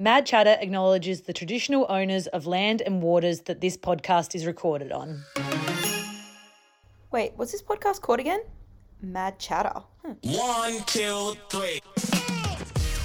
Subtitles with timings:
[0.00, 4.92] Mad Chatter acknowledges the traditional owners of land and waters that this podcast is recorded
[4.92, 5.24] on.
[7.10, 8.42] Wait, what's this podcast called again?
[9.02, 9.82] Mad Chatter.
[10.04, 10.12] Hmm.
[10.22, 11.80] One, two, three.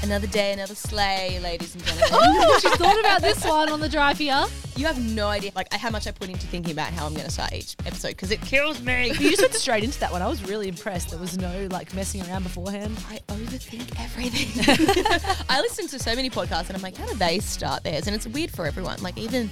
[0.04, 2.10] Another day, another sleigh, ladies and gentlemen.
[2.12, 4.46] Oh, she thought about this one on the drive here.
[4.76, 7.26] you have no idea, like how much I put into thinking about how I'm going
[7.26, 9.14] to start each episode because it kills me.
[9.14, 10.22] You just went straight into that one.
[10.22, 11.12] I was really impressed.
[11.12, 12.98] There was no like messing around beforehand.
[13.08, 14.76] I overthink everything.
[15.50, 18.06] I listen to so many podcasts and I'm like, how do they start theirs?
[18.06, 19.02] And it's weird for everyone.
[19.02, 19.50] Like even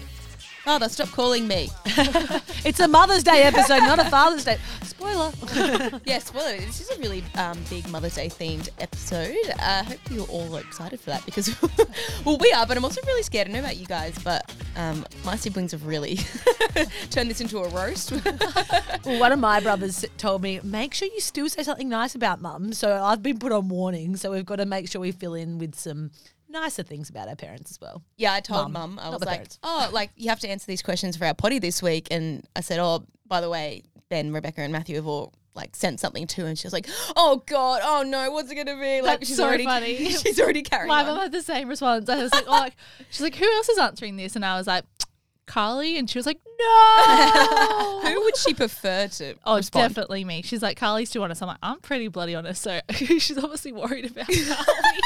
[0.63, 1.69] father, stop calling me.
[2.63, 4.57] It's a Mother's Day episode, not a Father's Day.
[4.83, 5.31] Spoiler.
[6.05, 6.57] yeah, spoiler.
[6.57, 9.35] This is a really um, big Mother's Day themed episode.
[9.57, 11.59] I uh, hope you're all excited for that because,
[12.23, 13.47] well, we are, but I'm also really scared.
[13.47, 16.19] I don't know about you guys, but um, my siblings have really
[17.09, 18.11] turned this into a roast.
[19.03, 22.41] Well, one of my brothers told me, make sure you still say something nice about
[22.41, 22.73] mum.
[22.73, 24.17] So I've been put on warning.
[24.17, 26.11] So we've got to make sure we fill in with some
[26.51, 28.03] nicer things about our parents as well.
[28.17, 28.99] Yeah, I told Mum.
[29.01, 29.59] I was like, parents.
[29.63, 32.07] oh, like you have to answer these questions for our potty this week.
[32.11, 35.99] And I said, oh, by the way, Ben, Rebecca, and Matthew have all like sent
[35.99, 39.01] something to, and she was like, oh god, oh no, what's it gonna be?
[39.01, 39.95] Like That's she's so already, funny.
[40.11, 40.87] she's already carrying.
[40.87, 41.07] My on.
[41.07, 42.09] mum had the same response.
[42.09, 42.75] I was like, oh, like,
[43.09, 44.35] she's like, who else is answering this?
[44.35, 44.85] And I was like,
[45.45, 45.97] Carly.
[45.97, 48.01] And she was like, no.
[48.03, 49.35] Who would she prefer to?
[49.43, 49.89] Oh, it's respond?
[49.89, 50.41] definitely me.
[50.43, 51.41] She's like, Carly's too honest.
[51.41, 52.61] I'm like, I'm pretty bloody honest.
[52.61, 54.99] So she's obviously worried about Carly.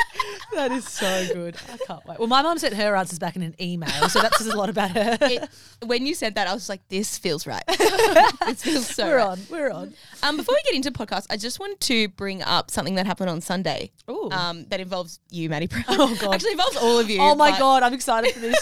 [0.54, 1.56] That is so good.
[1.72, 2.20] I can't wait.
[2.20, 4.70] Well, my mum sent her answers back in an email, so that says a lot
[4.70, 5.18] about her.
[5.22, 5.50] It,
[5.86, 7.64] when you said that, I was like, this feels right.
[7.68, 9.28] this feels so we're right.
[9.28, 9.40] on.
[9.50, 9.94] We're on.
[10.24, 13.30] Um, before we get into podcast, I just wanted to bring up something that happened
[13.30, 13.92] on Sunday.
[14.10, 14.30] Ooh.
[14.32, 15.86] Um, that involves you, Maddie Proud.
[15.90, 16.36] Oh, God.
[16.36, 17.20] Actually, involves all of you.
[17.20, 18.60] Oh my god, I'm excited for this.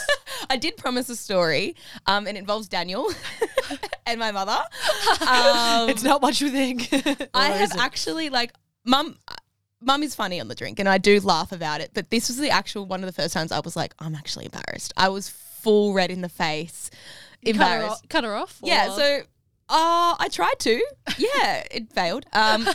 [0.49, 1.62] I did promise a story,
[2.05, 3.09] um, and it involves Daniel
[4.05, 4.59] and my mother.
[5.21, 6.89] Um, it's not what you think.
[7.33, 8.51] I have actually like
[8.85, 9.17] mum.
[9.81, 11.91] Mum is funny on the drink, and I do laugh about it.
[11.93, 14.45] But this was the actual one of the first times I was like, I'm actually
[14.45, 14.93] embarrassed.
[14.97, 16.89] I was full red in the face,
[17.45, 18.03] cut, her embarrassed.
[18.03, 18.59] off, cut her off.
[18.63, 19.21] Yeah, so
[19.69, 20.85] uh, I tried to.
[21.17, 22.25] Yeah, it failed.
[22.33, 22.67] Um,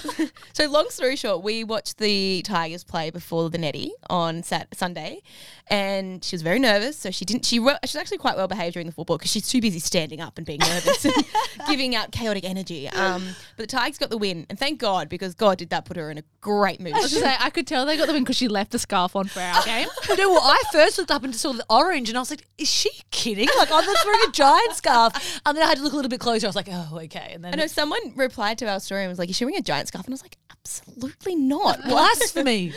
[0.52, 5.22] so long story short, we watched the Tigers play before the Netty on Sat- Sunday,
[5.70, 6.98] and she was very nervous.
[6.98, 7.44] So she didn't.
[7.44, 10.20] She wa- she's actually quite well behaved during the football because she's too busy standing
[10.20, 11.14] up and being nervous and
[11.68, 12.88] giving out chaotic energy.
[12.88, 13.24] Um,
[13.56, 16.10] but the Tigers got the win, and thank God because God did that put her
[16.10, 16.94] in a great mood.
[16.94, 18.78] I was just say, I could tell they got the win because she left the
[18.78, 19.88] scarf on for our game.
[20.18, 22.68] No, well, I first looked up and saw the orange, and I was like, "Is
[22.68, 23.48] she kidding?
[23.56, 26.08] Like, I'm just wearing a giant scarf." And then I had to look a little
[26.08, 26.46] bit closer.
[26.46, 29.08] I was like, "Oh, okay." And then I know someone replied to our story and
[29.10, 30.36] was like, "Is she wearing a giant scarf?" And I was like,
[30.68, 32.72] "Absolutely not." Blasphemy.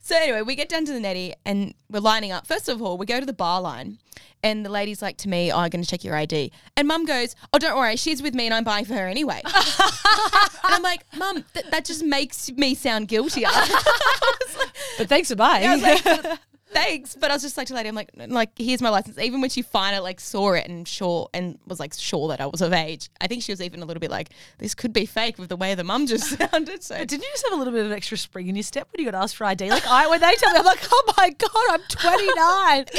[0.00, 2.46] So anyway, we get down to the netty and we're lining up.
[2.46, 3.98] First of all, we go to the bar line,
[4.42, 7.04] and the lady's like to me, "Oh, I'm going to check your ID." And Mum
[7.04, 9.54] goes, "Oh, don't worry, she's with me, and I'm buying for her anyway." and
[10.64, 13.48] I'm like, "Mum, th- that just makes me sound guiltier."
[14.98, 15.80] But thanks for buying.
[15.80, 16.04] Like,
[16.72, 19.18] Thanks, but I was just like to lady, I'm like, like here's my license.
[19.18, 22.46] Even when she finally like saw it and sure and was like sure that I
[22.46, 25.06] was of age, I think she was even a little bit like, this could be
[25.06, 26.82] fake with the way the mum just sounded.
[26.82, 28.62] So But didn't you just have a little bit of an extra spring in your
[28.62, 29.70] step when you got asked for ID?
[29.70, 32.84] Like I, when they tell me, I'm like, oh my god, I'm 29.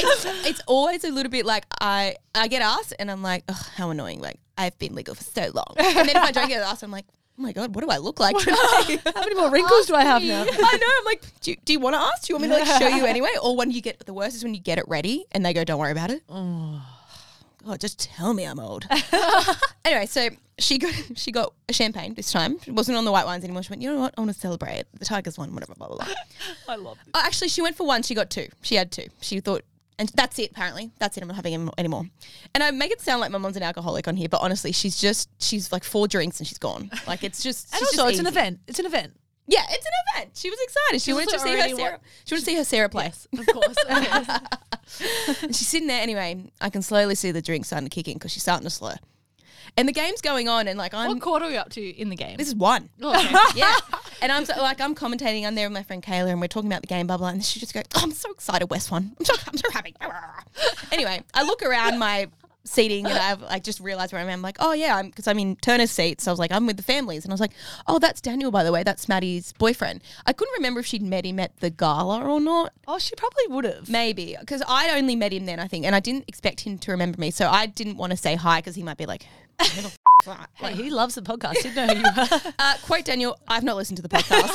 [0.46, 3.90] it's always a little bit like I I get asked and I'm like, oh, how
[3.90, 4.20] annoying.
[4.20, 5.74] Like I've been legal for so long.
[5.76, 7.06] And then if I don't get asked, I'm like,
[7.38, 8.54] oh my god, what do I look like today?
[9.14, 10.42] How many more wrinkles do I have now?
[10.42, 10.86] I know.
[10.98, 12.24] I'm like, do you, do you want to ask?
[12.26, 13.30] Do you want me to like show you anyway?
[13.42, 15.64] Or when you get the worst is when you get it ready and they go,
[15.64, 16.22] don't worry about it.
[17.66, 18.86] Oh, God, just tell me I'm old.
[19.86, 20.28] anyway, so
[20.58, 22.58] she got she got a champagne this time.
[22.66, 23.62] It wasn't on the white wines anymore.
[23.62, 24.12] She went, you know what?
[24.18, 24.84] I want to celebrate.
[24.98, 26.14] The Tigers won, whatever, blah blah blah.
[26.68, 27.12] I love this.
[27.14, 28.02] Oh, actually, she went for one.
[28.02, 28.48] She got two.
[28.60, 29.06] She had two.
[29.22, 29.62] She thought,
[29.98, 30.50] and that's it.
[30.50, 31.22] Apparently, that's it.
[31.22, 32.04] I'm not having any anymore.
[32.54, 35.00] And I make it sound like my mom's an alcoholic on here, but honestly, she's
[35.00, 36.90] just she's like four drinks and she's gone.
[37.06, 37.68] Like it's just.
[37.74, 38.60] And also, just it's an event.
[38.66, 39.14] It's an event.
[39.46, 40.36] Yeah, it's an event.
[40.36, 41.02] She was excited.
[41.02, 42.00] She wanted to see her Sarah.
[42.24, 43.12] She wanted to see her Sarah play.
[43.38, 43.76] Of course.
[45.42, 46.50] And she's sitting there anyway.
[46.60, 48.96] I can slowly see the drink starting to kick in because she's starting to slur.
[49.76, 51.08] And the game's going on, and like I'm.
[51.08, 52.36] what quarter are we up to in the game?
[52.36, 52.90] This is one.
[53.02, 53.34] Oh, okay.
[53.58, 53.76] yeah.
[54.22, 55.44] And I'm so, like, I'm commentating.
[55.44, 57.28] I'm there with my friend Kayla, and we're talking about the game, blah blah.
[57.28, 59.16] And she just goes, "Oh, I'm so excited, West one.
[59.18, 59.94] I'm so, I'm so happy."
[60.92, 62.28] anyway, I look around my
[62.62, 64.30] seating, and I've like just realized where I am.
[64.30, 66.20] I'm like, "Oh yeah," I'm because I'm in Turner's seat.
[66.20, 67.52] So I was like, "I'm with the families," and I was like,
[67.88, 68.84] "Oh, that's Daniel, by the way.
[68.84, 72.72] That's Maddie's boyfriend." I couldn't remember if she'd met him at the gala or not.
[72.86, 73.88] Oh, she probably would have.
[73.88, 76.92] Maybe because I'd only met him then, I think, and I didn't expect him to
[76.92, 77.32] remember me.
[77.32, 79.26] So I didn't want to say hi because he might be like,
[79.60, 81.54] "Who the f- is that?" Hey, he loves the podcast.
[81.62, 82.52] Didn't know who you were.
[82.58, 84.50] Uh, quote Daniel, I've not listened to the podcast.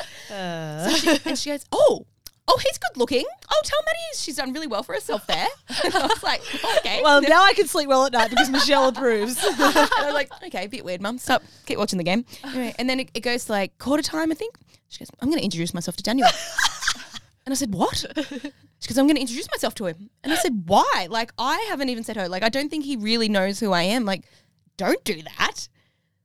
[0.30, 2.06] So she- and she goes, oh,
[2.48, 3.24] oh, he's good looking.
[3.50, 5.46] Oh, tell Maddie she's done really well for herself there.
[5.84, 6.40] And I was like,
[6.78, 7.00] okay.
[7.02, 9.42] Well, now I can sleep well at night because Michelle approves.
[9.44, 11.18] and I was like, okay, a bit weird, mum.
[11.18, 11.42] Stop.
[11.66, 12.24] Keep watching the game.
[12.44, 14.54] Anyway, and then it, it goes to like quarter time, I think.
[14.88, 16.28] She goes, I'm going to introduce myself to Daniel.
[17.50, 18.04] And I said, what?
[18.82, 20.08] She goes, I'm going to introduce myself to him.
[20.24, 21.06] And I said, why?
[21.10, 22.28] Like, I haven't even said hello.
[22.30, 24.06] Like, I don't think he really knows who I am.
[24.06, 24.24] Like,
[24.78, 25.68] don't do that.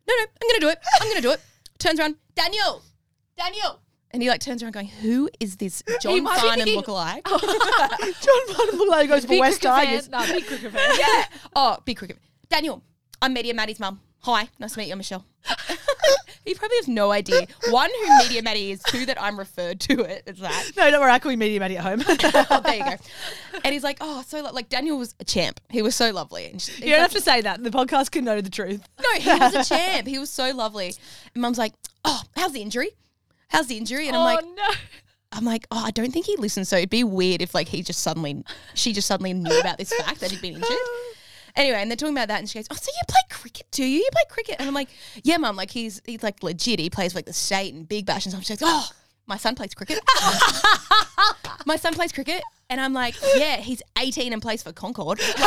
[0.07, 0.79] No, no, I'm going to do it.
[1.01, 1.41] I'm going to do it.
[1.79, 2.81] Turns around, Daniel,
[3.37, 3.81] Daniel.
[4.11, 7.25] And he like turns around going, who is this John Farnham thinking- lookalike?
[7.25, 9.61] John Martin looked like he goes for West.
[9.61, 10.07] Tigers.
[10.07, 10.95] No, big cricket fan.
[10.97, 11.25] yeah.
[11.57, 12.19] Oh, big cricket.
[12.47, 12.81] Daniel,
[13.21, 13.99] I'm Media Maddie's mum.
[14.25, 15.23] Hi, nice to meet you, I'm Michelle.
[16.45, 17.45] he probably has no idea.
[17.69, 18.81] One, who Media Maddie is.
[18.81, 20.71] Two, that I'm referred to it as that.
[20.75, 21.11] No, don't worry.
[21.11, 22.01] I call you Media Maddie at home.
[22.49, 22.95] Oh, there you go.
[23.63, 25.59] And he's like, oh, so lo- like Daniel was a champ.
[25.69, 26.47] He was so lovely.
[26.47, 27.63] And she, you don't have to say that.
[27.63, 28.81] The podcast can know the truth.
[28.99, 30.07] No, he was a champ.
[30.07, 30.95] He was so lovely.
[31.35, 31.73] And mum's like,
[32.03, 32.89] oh, how's the injury?
[33.49, 34.07] How's the injury?
[34.07, 34.75] And I'm oh like, no.
[35.33, 36.67] I'm like, oh, I don't think he listens.
[36.67, 38.43] So it'd be weird if like he just suddenly,
[38.73, 40.77] she just suddenly knew about this fact that he'd been injured.
[41.55, 43.83] Anyway, and they're talking about that, and she goes, "Oh, so you play cricket, do
[43.83, 43.99] you?
[43.99, 44.89] You play cricket?" And I'm like,
[45.23, 45.55] "Yeah, mum.
[45.55, 46.79] Like he's he's like legit.
[46.79, 48.89] He plays like the state and Big Bash and stuff." She goes, "Oh,
[49.27, 49.99] my son plays cricket.
[51.65, 55.19] my son plays cricket." And I'm like, "Yeah, he's 18 and plays for Concord.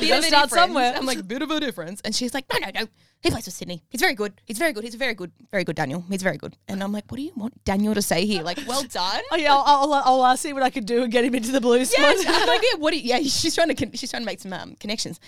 [0.00, 0.92] Like, bit of a start difference." somewhere.
[0.96, 2.86] I'm like, "Bit of a difference." And she's like, "No, no, no.
[3.20, 3.82] He plays for Sydney.
[3.88, 4.40] He's very good.
[4.44, 4.84] He's very good.
[4.84, 5.32] He's a very good.
[5.50, 6.04] Very good, Daniel.
[6.08, 8.42] He's very good." And I'm like, "What do you want Daniel to say here?
[8.42, 11.24] Like, well done." Oh yeah, I'll, I'll, I'll see what I can do and get
[11.24, 12.02] him into the blue squad.
[12.02, 12.92] Yes, I'm like, yeah, what?
[12.92, 15.20] Do you, yeah, she's trying to con- she's trying to make some um, connections,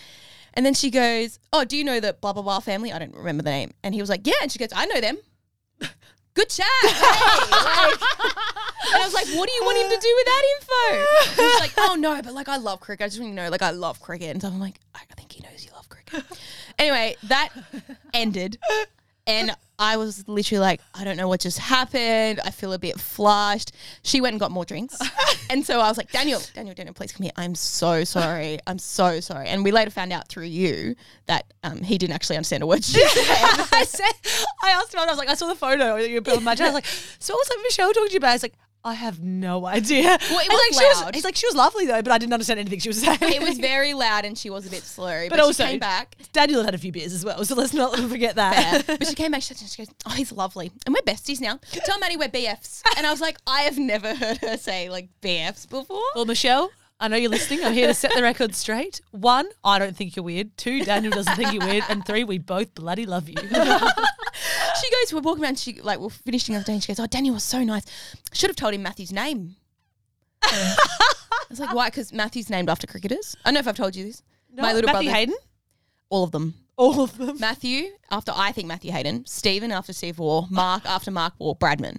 [0.54, 3.14] and then she goes, "Oh, do you know the blah blah blah family?" I don't
[3.14, 5.19] remember the name, and he was like, "Yeah," and she goes, "I know them."
[6.36, 6.66] Good chat.
[6.82, 8.00] Hey, like-
[8.92, 11.60] and I was like, "What do you want him to do with that info?" She's
[11.60, 13.04] like, "Oh no, but like I love cricket.
[13.04, 15.00] I just want you to know, like I love cricket." And so I'm like, "I
[15.16, 16.24] think he knows you love cricket."
[16.78, 17.48] Anyway, that
[18.12, 18.58] ended,
[19.26, 22.40] and I was literally like, I don't know what just happened.
[22.44, 23.73] I feel a bit flushed.
[24.02, 24.99] She went and got more drinks.
[25.50, 27.32] and so I was like, Daniel, Daniel, Daniel, please come here.
[27.37, 28.58] I'm so sorry.
[28.67, 29.49] I'm so sorry.
[29.49, 30.94] And we later found out through you
[31.26, 33.67] that um, he didn't actually understand a word she said.
[33.73, 36.38] I said, I asked him, I was like, I saw the photo that you put
[36.38, 36.73] on my channel.
[36.73, 38.32] I was like, so what was like Michelle talking to you about?
[38.32, 38.55] He's like,
[38.86, 40.04] I have no idea.
[40.30, 41.14] Well, it was like, she loud.
[41.14, 43.18] he's like, she was lovely though, but I didn't understand anything she was saying.
[43.20, 45.28] it was very loud and she was a bit slurry.
[45.28, 46.16] But, But also- she came back.
[46.32, 48.82] Daniel had had a few beers as well, so let's not forget that.
[48.84, 48.96] Fair.
[48.98, 50.70] But she came back she she goes, Oh, he's lovely.
[50.86, 51.58] And we're besties now.
[51.84, 52.82] Tell Maddie we're BFs.
[52.96, 56.02] And I was like, I have never heard her say like BFs before.
[56.14, 57.62] Well, Michelle, I know you're listening.
[57.64, 59.00] I'm here to set the record straight.
[59.10, 60.56] One, I don't think you're weird.
[60.56, 61.84] Two, Daniel doesn't think you're weird.
[61.90, 63.36] And three, we both bloody love you.
[64.86, 67.00] She goes, we're walking around, she like we're finishing up the day, and she goes,
[67.00, 67.84] Oh, Daniel was so nice.
[68.32, 69.56] Should have told him Matthew's name.
[70.42, 70.76] I
[71.48, 71.88] was like, why?
[71.88, 73.36] Because Matthew's named after cricketers.
[73.44, 74.22] I don't know if I've told you this.
[74.54, 75.34] My little Matthew brother, Hayden,
[76.08, 76.54] all of them.
[76.76, 77.38] all of them.
[77.38, 81.98] Matthew after I think Matthew Hayden, Stephen after Steve Waugh, Mark after Mark Waugh, Bradman.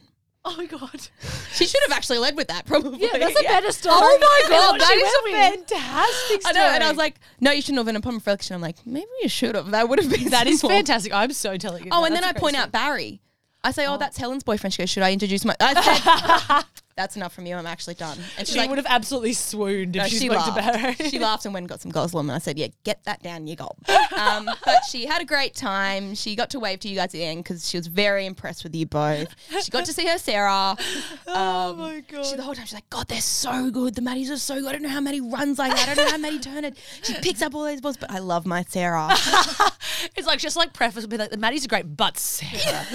[0.50, 1.10] Oh my god.
[1.52, 3.00] She should have actually led with that, probably.
[3.00, 3.96] Yeah, that's a better story.
[3.98, 5.70] Oh my god, what that she is went a with.
[5.70, 7.88] fantastic I know, and I was like, no, you shouldn't have.
[7.90, 9.72] And upon reflection, I'm like, maybe you should have.
[9.72, 11.14] That would have been that is fantastic.
[11.14, 11.90] I'm so telling you.
[11.92, 12.08] Oh, that.
[12.08, 13.20] and then I point great out Barry.
[13.62, 14.74] I say, oh, that's Helen's boyfriend.
[14.74, 15.54] She goes, should I introduce my?
[15.60, 15.74] I
[16.64, 16.66] said,
[16.98, 17.56] that's enough from you.
[17.56, 18.18] I'm actually done.
[18.38, 20.56] And She like, would have absolutely swooned if No, she, she laughed.
[20.56, 21.10] Barry.
[21.10, 22.22] she laughed and went and got some Goslem.
[22.22, 23.78] And I said, yeah, get that down, you gob.
[24.18, 26.16] Um, but she had a great time.
[26.16, 28.64] She got to wave to you guys at the end because she was very impressed
[28.64, 29.28] with you both.
[29.64, 30.76] She got to see her Sarah.
[31.28, 32.26] oh Um, my god.
[32.26, 33.94] She the whole time she's like, God, they're so good.
[33.94, 34.66] The Maddies are so good.
[34.70, 35.88] I don't know how Maddie runs like that.
[35.90, 36.78] I don't know how Maddie turned it.
[37.04, 39.10] She picks up all those balls, but I love my Sarah.
[40.16, 42.86] it's like just like preface would be like the Maddie's are great, but Sarah,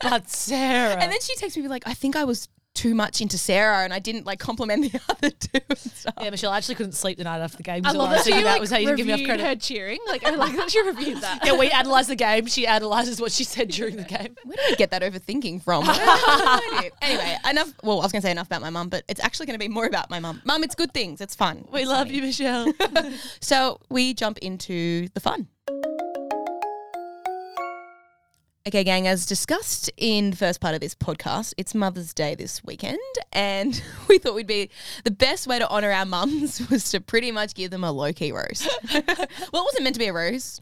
[0.00, 0.92] but Sarah.
[1.02, 3.92] and then she texts me like, I think I was too much into Sarah and
[3.92, 6.14] I didn't like compliment the other two and stuff.
[6.22, 7.84] yeah, Michelle, I actually couldn't sleep the night after the game.
[7.84, 9.26] I love that was she thinking about like, was how you didn't give me enough
[9.26, 9.46] credit.
[9.46, 9.98] her cheering.
[10.08, 11.40] Like I like that she reviewed that.
[11.44, 12.46] Yeah, we analysed the game.
[12.46, 14.36] She analyzes what she said during the game.
[14.44, 15.84] Where do I get that overthinking from?
[15.88, 16.90] I have no idea.
[17.02, 17.72] anyway, enough.
[17.82, 19.64] Well, I was going to say enough about my mum, but it's actually going to
[19.64, 20.40] be more about my mum.
[20.44, 21.20] Mum, it's good things.
[21.20, 21.66] It's fun.
[21.72, 22.16] We It's love funny.
[22.16, 22.72] you, Michelle.
[23.40, 25.48] So we jump into the fun.
[28.68, 32.62] Okay, gang, as discussed in the first part of this podcast, it's Mother's Day this
[32.62, 32.98] weekend,
[33.32, 34.68] and we thought we'd be
[35.04, 38.12] the best way to honour our mums was to pretty much give them a low
[38.12, 38.68] key roast.
[38.92, 40.60] well, it wasn't meant to be a roast.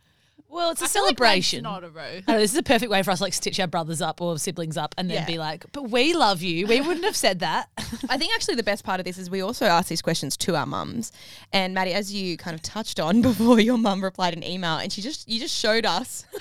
[0.56, 1.62] Well, it's a I feel like mine's celebration.
[1.62, 2.20] not a row.
[2.26, 4.20] I know, this is a perfect way for us to like stitch our brothers up
[4.20, 5.26] or siblings up and then Yeah.
[5.26, 6.66] be like, but we love you.
[6.66, 7.68] We wouldn't have said that.
[8.08, 10.56] I think actually the best part of this is we also asked these questions to
[10.56, 11.12] our mums.
[11.52, 14.92] And Maddie, as you kind of touched on before, your mum replied an email, and
[14.92, 16.25] she just you just showed us.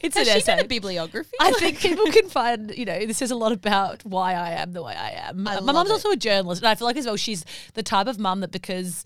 [0.00, 0.64] It's Has an she done essay.
[0.64, 1.36] a bibliography?
[1.40, 4.72] I think people can find, you know, this says a lot about why I am
[4.72, 5.46] the way I am.
[5.46, 5.92] I My love mum's it.
[5.92, 8.50] also a journalist, and I feel like as well she's the type of mum that
[8.50, 9.04] because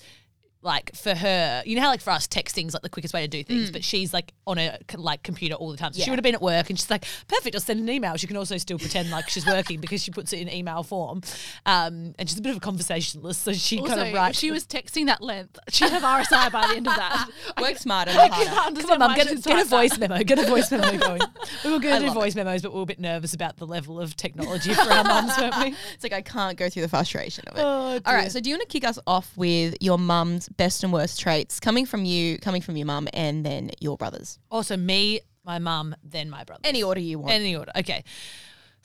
[0.65, 3.29] like for her, you know how like for us texting's like the quickest way to
[3.29, 5.93] do things, but she's like on a c- like computer all the time.
[5.93, 6.11] So she Yeah.
[6.13, 8.17] would have been at work and she's like, perfect, I'll send an email.
[8.17, 11.21] She can also still pretend like she's working because she puts it in email form.
[11.67, 14.39] Um, and she's a bit of a conversationalist, so she Also, kind of if writes.
[14.39, 17.29] she was texting that length, she'd have RSI by the end of that.
[17.61, 18.61] Work smarter, I not can harder.
[18.69, 19.71] understand Come on, mum, why get, she's get a like that.
[19.71, 20.23] voice memo.
[20.25, 21.21] Get a voice memo going.
[21.65, 23.67] We were going to do voice memos, but we were a bit nervous about the
[23.67, 25.75] level of technology for our mums, weren't we?
[25.95, 27.61] It's like I can't go through the frustration of it.
[27.61, 28.15] Oh, All dear.
[28.15, 31.21] right, so do you want to kick us off with your mum's best and worst
[31.21, 34.39] traits coming from you, coming from your mum, and then your brothers?
[34.51, 36.63] Also, me, my mum, then my brother.
[36.65, 37.33] Any order you want.
[37.33, 37.73] Any order.
[37.77, 38.05] Okay.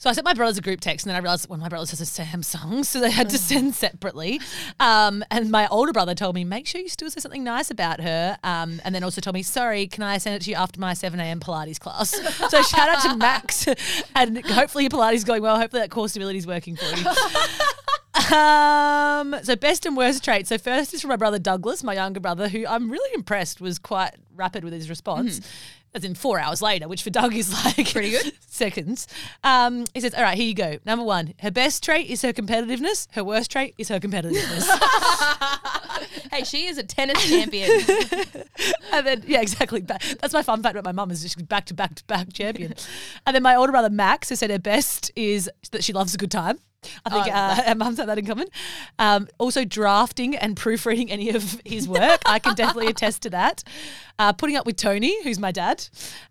[0.00, 1.68] So I sent my brothers a group text, and then I realized one of my
[1.68, 4.40] brothers has a Samsung, so they had to send separately.
[4.80, 8.00] Um, and my older brother told me, make sure you still say something nice about
[8.00, 8.38] her.
[8.42, 10.94] Um, and then also told me, sorry, can I send it to you after my
[10.94, 11.38] 7 a.m.
[11.38, 12.12] Pilates class?
[12.50, 13.68] so shout out to Max,
[14.16, 15.58] and hopefully your Pilates is going well.
[15.58, 17.04] Hopefully that core stability is working for you.
[18.14, 20.48] Um, so best and worst traits.
[20.48, 23.78] So first is from my brother Douglas, my younger brother, who I'm really impressed was
[23.78, 25.40] quite rapid with his response.
[25.92, 28.32] As in four hours later, which for Doug is like Pretty good.
[28.46, 29.08] seconds.
[29.42, 30.78] Um, he says, "All right, here you go.
[30.86, 33.08] Number one, her best trait is her competitiveness.
[33.10, 34.68] Her worst trait is her competitiveness."
[36.32, 37.68] hey, she is a tennis champion.
[38.92, 39.80] and then yeah, exactly.
[39.80, 42.72] That's my fun fact about my mum is she's back to back to back champion.
[43.26, 46.18] and then my older brother Max has said her best is that she loves a
[46.18, 46.60] good time.
[47.04, 48.48] I think Oh, uh, our mums have that in common.
[48.98, 53.62] Um, also, drafting and proofreading any of his work, I can definitely attest to that.
[54.18, 55.86] Uh, putting up with Tony, who's my dad,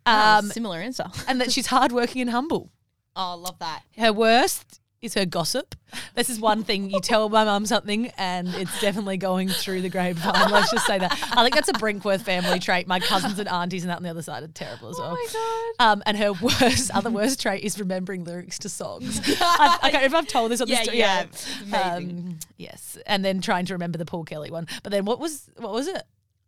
[0.06, 1.06] um, um, similar answer.
[1.27, 2.72] and that she's hardworking and humble.
[3.15, 3.84] Oh, love that.
[3.98, 5.75] Her worst is her gossip.
[6.15, 9.89] This is one thing you tell my mum something and it's definitely going through the
[9.89, 10.34] grapevine.
[10.51, 11.12] Let's just say that.
[11.32, 12.88] I think that's a Brinkworth family trait.
[12.88, 15.18] My cousins and aunties and that on the other side are terrible as well.
[15.18, 19.20] Oh my Um, and her worst, other worst trait is remembering lyrics to songs.
[19.41, 21.27] I, I can't remember if I've told this on Yeah, you have.
[21.27, 22.10] It's amazing.
[22.10, 24.68] Um, yes, and then trying to remember the Paul Kelly one.
[24.84, 26.03] But then what was what was it?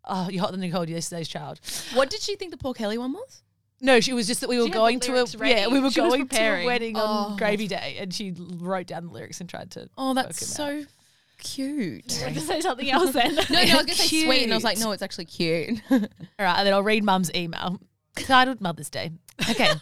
[0.05, 1.59] Oh, you're hot than Nicole, yesterday's child.
[1.93, 3.43] What did she think the Paul Kelly one was?
[3.81, 5.59] No, she was just that we were She had the going to a ready.
[5.59, 6.65] yeah, we were She going to a preparing.
[6.67, 7.35] wedding on Oh.
[7.35, 9.89] Gravy Day, and she wrote down the lyrics and tried to.
[9.97, 10.83] Oh, that's work 'em out.
[10.83, 10.87] so
[11.39, 12.07] cute.
[12.07, 12.29] god.
[12.29, 13.33] I to say something else then.
[13.35, 15.81] No, no, I was gonna say sweet, and I was like, no, it's actually cute.
[15.91, 17.79] All right, and then I'll read Mum's email
[18.15, 19.11] titled Mother's Day.
[19.49, 19.69] Okay.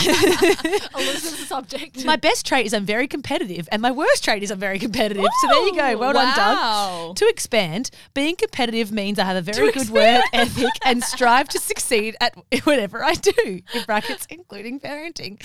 [0.00, 2.04] To the subject.
[2.06, 5.22] my best trait is I'm very competitive, and my worst trait is I'm very competitive.
[5.42, 5.98] so there you go.
[5.98, 6.56] Well done, Doug.
[6.56, 7.12] wow.
[7.16, 11.58] To expand, being competitive means I have a very good work ethic and strive to
[11.58, 13.32] succeed at whatever I do,
[13.74, 15.38] in brackets, including parenting.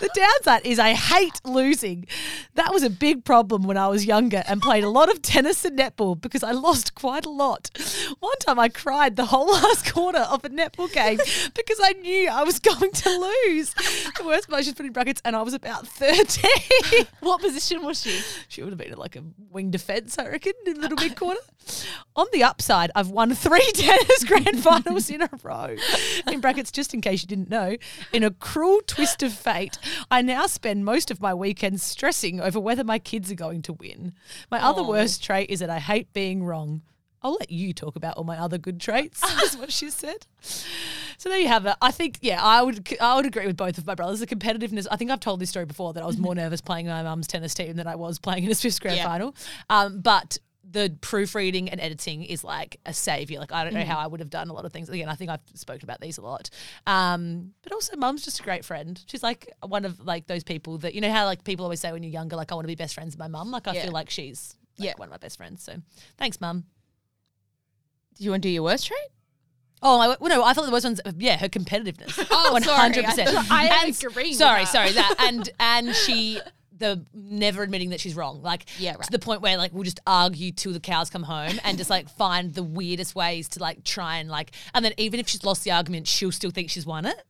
[0.00, 2.06] The downside is I hate losing.
[2.54, 5.64] That was a big problem when I was younger and played a lot of tennis
[5.64, 7.70] and netball because I lost quite a lot.
[8.20, 11.18] One time I cried the whole last quarter of a netball game
[11.54, 13.74] because I knew I was going to lose.
[13.74, 17.06] The worst part, she's put in brackets, and I was about 13.
[17.20, 18.20] what position was she?
[18.48, 21.40] She would have been like a wing defence, I reckon, in the little mid corner.
[22.16, 25.76] On the upside, I've won three tennis grand finals in a row.
[26.30, 27.76] In brackets, just in case you didn't know,
[28.12, 29.78] in a cruel twist of fate,
[30.10, 33.72] I now spend most of my weekends stressing over whether my kids are going to
[33.72, 34.12] win.
[34.50, 36.82] My other worst trait is that I hate being wrong.
[37.24, 40.26] I'll let you talk about all my other good traits, is what she said.
[40.42, 41.74] So there you have it.
[41.80, 44.20] I think, yeah, I would I would agree with both of my brothers.
[44.20, 44.86] The competitiveness.
[44.90, 47.26] I think I've told this story before that I was more nervous playing my mum's
[47.26, 49.04] tennis team than I was playing in a Swifts grand Yeah.
[49.04, 49.34] final.
[49.70, 50.38] Um, but
[50.70, 53.38] the proofreading and editing is like a savior.
[53.38, 54.88] Like I don't know how I would have done a lot of things.
[54.88, 56.50] Again, I think I've spoken about these a lot.
[56.86, 59.02] Um, but also, mum's just a great friend.
[59.06, 61.90] She's like one of like those people that you know how like people always say
[61.92, 63.50] when you're younger, like I want to be best friends with my mum.
[63.50, 63.84] Like I Yeah.
[63.84, 64.92] feel like she's like, Yeah.
[64.96, 65.62] one of my best friends.
[65.62, 65.76] So
[66.18, 66.64] thanks, mum.
[68.16, 68.98] Do you want to do your worst trait?
[69.82, 72.26] Oh, I, well, no, I thought the worst one's yeah, her competitiveness.
[72.30, 72.76] Oh, sorry.
[72.78, 73.30] hundred percent.
[73.50, 74.68] I am And- agreeing Sorry, that.
[74.72, 76.40] sorry, that and and she
[76.76, 80.00] the never admitting that she's wrong, like Yeah, to the point where like we'll just
[80.06, 83.84] argue till the cows come home and just like find the weirdest ways to like
[83.84, 86.84] try and like, and then even if she's lost the argument, she'll still think she's
[86.86, 87.22] won it.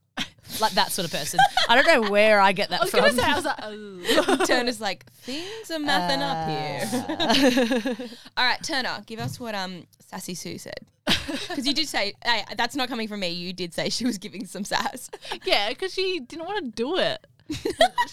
[0.60, 1.40] Like that sort of person.
[1.68, 3.00] I don't know where I get that I was from.
[3.00, 4.44] gonna say I was like, oh.
[4.46, 8.08] Turner's like, things are mathing up here.
[8.36, 10.80] All right, Turner, give us what um Sassy Sue said.
[11.06, 13.28] Because you did say, hey, that's not coming from me.
[13.30, 15.10] You did say she was giving some sass.
[15.44, 17.26] yeah, because she didn't want to do it.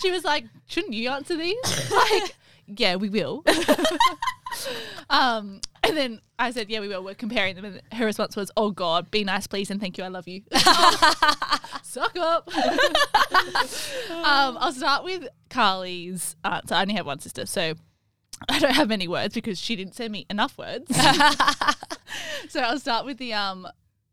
[0.01, 1.55] she was like, "Shouldn't you answer these?"
[1.91, 2.35] like,
[2.67, 3.43] yeah, we will.
[5.09, 8.51] um, and then I said, "Yeah, we will." We're comparing them, and her response was,
[8.55, 10.03] "Oh God, be nice, please, and thank you.
[10.03, 10.43] I love you."
[11.83, 12.49] Suck up.
[12.55, 16.75] um, I'll start with Carly's answer.
[16.75, 17.73] I only have one sister, so
[18.49, 20.95] I don't have many words because she didn't send me enough words.
[22.49, 23.67] so I'll start with the um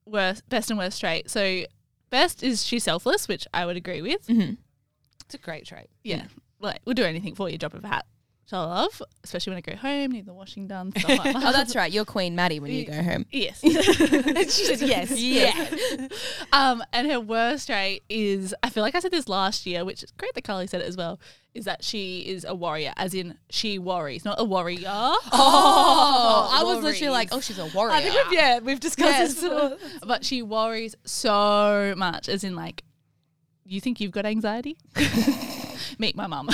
[0.07, 1.31] worst, best and worst trait.
[1.31, 1.65] So
[2.11, 4.29] best is she's selfless, which I would agree with.
[5.25, 5.91] It's a great trait.
[6.03, 6.25] Yeah,
[6.61, 8.07] like we'll do anything for you, drop of a hat.
[8.57, 11.37] I love, especially when I go home, need the washing done, stuff like that.
[11.37, 11.93] Oh, that's right.
[11.93, 13.27] You're Queen Maddie when you go home.
[13.31, 13.61] yes.
[13.61, 13.71] she
[14.65, 15.11] said yes.
[15.21, 16.09] Yeah.
[16.53, 20.03] Um, and her worst trait is, I feel like I said this last year, which
[20.03, 21.21] is great that Carly said it as well,
[21.55, 24.89] is that she is a warrior, as in she worries, not a warrior.
[24.89, 27.95] Oh, I was literally like, oh, she's a warrior.
[27.95, 29.35] I think we've, yeah, we've discussed Yes.
[29.41, 29.81] this.
[30.07, 32.83] but she worries so much, as in like,
[33.65, 34.77] you think you've got anxiety?
[35.99, 36.49] Meet my mum.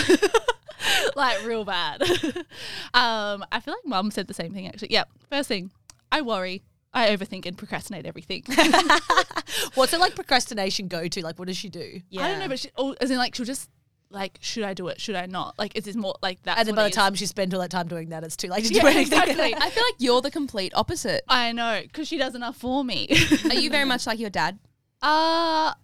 [1.17, 2.03] like real bad.
[2.95, 4.93] um, I feel like mum said the same thing actually.
[4.93, 5.09] Yep.
[5.31, 5.71] First thing,
[6.11, 6.63] I worry.
[6.93, 8.45] I overthink and procrastinate everything.
[9.75, 11.23] What's it like procrastination go to?
[11.25, 12.01] Like, what does she do?
[12.09, 12.25] Yeah.
[12.25, 13.69] I don't know, but she, oh, as in like she'll just
[14.11, 15.01] like, should I do it?
[15.01, 15.59] Should I not?
[15.59, 16.59] Like, is this more like that?
[16.59, 18.65] And then by the time she spends all that time doing that, it's too late
[18.65, 19.03] to do yeah, anything.
[19.03, 19.55] exactly.
[19.57, 21.25] I feel like you're the complete opposite.
[21.29, 23.09] I know because she does enough for me.
[23.45, 24.61] Are you very much like your dad?
[25.03, 25.75] Uh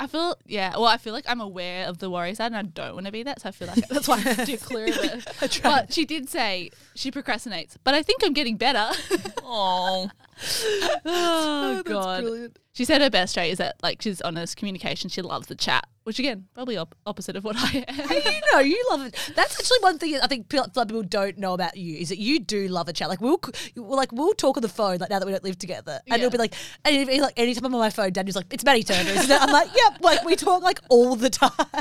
[0.00, 0.72] I feel yeah.
[0.74, 3.12] Well, I feel like I'm aware of the worry side, and I don't want to
[3.12, 3.40] be that.
[3.40, 4.96] So I feel like that's why I steer clear of
[5.42, 5.60] it.
[5.62, 8.90] But she did say she procrastinates, but I think I'm getting better.
[9.50, 10.10] Oh,
[11.06, 12.52] oh god.
[12.74, 15.08] She said her best trait is that like she's honest communication.
[15.08, 18.10] She loves the chat, which again probably op- opposite of what I am.
[18.10, 19.14] you know, you love it.
[19.36, 22.66] That's actually one thing I think people don't know about you is that you do
[22.68, 23.10] love a chat.
[23.10, 23.38] Like we'll,
[23.76, 26.16] we'll like we'll talk on the phone like now that we don't live together, and
[26.22, 26.54] it'll be like,
[26.86, 29.42] and it'll like anytime I'm on my phone, Daniel's like, "It's Maddie Turner," isn't it?
[29.42, 31.50] I'm like, "Yep." Like we talk like all the time.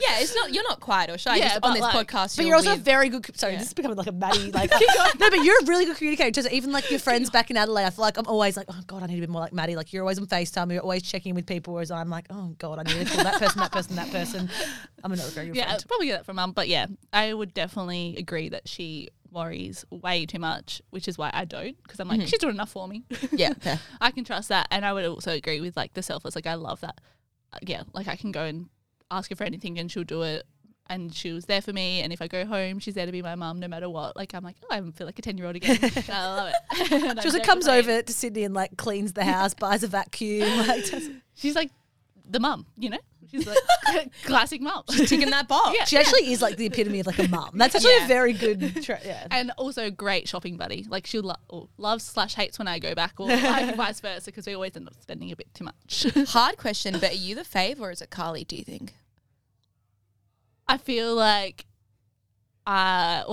[0.00, 0.20] yeah.
[0.20, 0.54] It's not.
[0.54, 1.36] You're not quiet or shy.
[1.36, 3.36] Yeah, on this like- podcast, But you're also with- very good.
[3.38, 4.50] Sorry, this is becoming like a Maddie.
[4.58, 6.30] Like, no, but you're a really good communicator.
[6.30, 8.80] Just even like your friends back in Adelaide, I feel like I'm always like, oh
[8.86, 9.76] god, I need to be more like Maddie.
[9.76, 10.72] Like you're always on Facetime.
[10.72, 13.38] You're always checking with people, whereas I'm like, oh god, I need to call that
[13.38, 14.50] person, that person, that person.
[15.04, 15.84] I'm another very good yeah, friend.
[15.88, 16.52] Probably get that from mum.
[16.52, 21.30] But yeah, I would definitely agree that she worries way too much, which is why
[21.32, 23.04] I don't because I'm like she's doing enough for me.
[23.32, 23.52] yeah.
[23.60, 23.80] fair.
[24.00, 26.34] I can trust that, and I would also agree with like the selfless.
[26.34, 27.00] Like I love that.
[27.52, 28.68] Uh, yeah, like I can go and
[29.10, 30.44] ask her for anything, and she'll do it.
[30.90, 32.00] And she was there for me.
[32.00, 34.16] And if I go home, she's there to be my mum no matter what.
[34.16, 35.78] Like I'm like, oh, I feel like a ten year old again.
[36.08, 37.20] I love it.
[37.20, 37.78] She also comes complain.
[37.78, 40.66] over to Sydney and like cleans the house, buys a vacuum.
[40.66, 40.86] Like,
[41.34, 41.70] She's like
[42.28, 42.98] the mum, you know.
[43.30, 43.58] She's like
[44.24, 44.82] classic mum.
[44.90, 45.76] She's ticking that box.
[45.78, 45.84] Yeah.
[45.84, 47.50] she actually is like the epitome of like a mum.
[47.54, 48.04] That's actually Yeah.
[48.04, 48.82] a very good.
[48.82, 49.26] Tra- yeah.
[49.30, 50.86] and also great shopping buddy.
[50.88, 54.46] Like she lo- loves slash hates when I go back, or like vice versa, because
[54.46, 56.06] we always end up spending a bit too much.
[56.30, 58.44] Hard question, but are you the fave or is it Carly?
[58.44, 58.94] Do you think?
[60.66, 61.64] I feel like,
[62.68, 63.24] uh,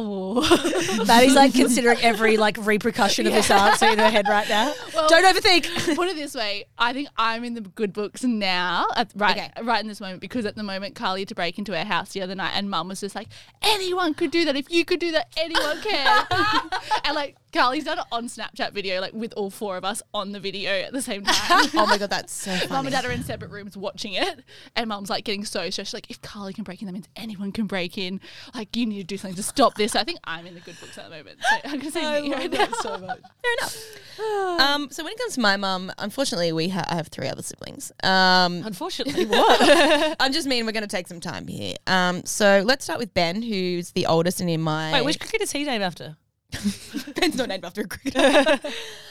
[1.06, 4.74] Maddie's like considering every like repercussion of this answer in her head right now.
[4.94, 5.96] Well- Don't overthink.
[5.96, 9.52] put it this way, I think I'm in the good books now, at, right, Okay.
[9.62, 12.14] right in this moment, because at the moment Carly had to break into our house
[12.14, 13.28] the other night, and Mum was just like,
[13.62, 14.56] anyone could do that.
[14.56, 16.26] If you could do that, anyone can.
[17.04, 20.34] and like Carly's done it on Snapchat video, like with all four of us on
[20.34, 21.70] the video at the same time.
[21.76, 22.70] Oh my god, that's so funny.
[22.70, 24.44] Mum and dad are in separate rooms watching it,
[24.76, 25.90] and mum's like getting so stressed.
[25.90, 28.20] She's like, if Carly can break in, that means anyone can break in.
[28.54, 29.96] Like, you need to do something to stop this.
[29.96, 31.38] I think I'm in the good books at the moment.
[31.42, 32.68] So I'm gonna say me right now.
[32.82, 33.20] so much.
[33.42, 33.78] Fair enough.
[34.62, 37.44] um, so when it comes to my mum, unfortunately, we ha- I have three other
[37.44, 37.92] siblings.
[38.04, 40.16] Um, Unfortunately, what?
[40.20, 41.76] I'm just mean we're going to take some time here.
[41.88, 44.94] Um, so let's start with Ben, who's the oldest and in my.
[44.94, 46.18] Wait, which cricket is he named after?
[47.16, 48.20] Ben's not named after a cricketer.
[48.20, 48.58] I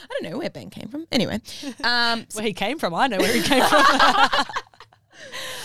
[0.08, 1.06] don't know where Ben came from.
[1.12, 1.40] Anyway,
[1.82, 2.94] um, Where he came from?
[2.94, 3.84] I know where he came from.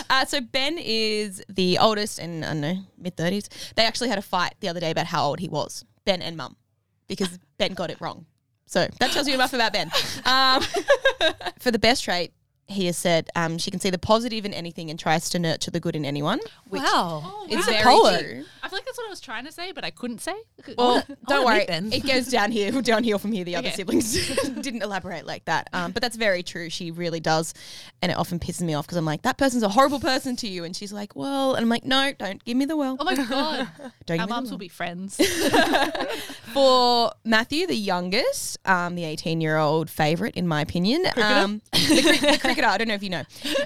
[0.09, 3.49] Uh, so Ben is the oldest and I don't know mid thirties.
[3.75, 6.35] They actually had a fight the other day about how old he was, Ben and
[6.35, 6.55] Mum,
[7.07, 8.25] because Ben got it wrong.
[8.65, 9.91] So that tells you enough about Ben.
[10.25, 10.61] Um,
[11.59, 12.33] for the best trait,
[12.69, 15.71] he has said um, she can see the positive in anything and tries to nurture
[15.71, 16.39] the good in anyone.
[16.69, 18.19] Which wow, is He's a very poet.
[18.21, 18.45] true.
[18.61, 20.35] I feel like that's what I was trying to say, but I couldn't say.
[20.77, 21.57] Well, wanna- don't wanna worry.
[21.59, 21.93] meet Ben.
[21.93, 23.43] It goes down here, downhill from here.
[23.43, 23.77] The other Okay.
[23.77, 24.13] siblings
[24.61, 25.69] didn't elaborate like that.
[25.73, 26.69] Um, but that's very true.
[26.69, 27.53] She really does.
[28.01, 30.47] And it often pisses me off because I'm like, that person's a horrible person to
[30.47, 30.63] you.
[30.63, 32.97] And she's like, well, and I'm like, no, don't give me the well.
[32.99, 33.67] oh my god,
[34.05, 35.19] Don't our give me the will be friends.
[36.53, 42.37] For Matthew, the youngest, um, the 18 year old favourite, in my opinion, um, the,
[42.41, 43.23] cri- the cricketer, I don't know if you know,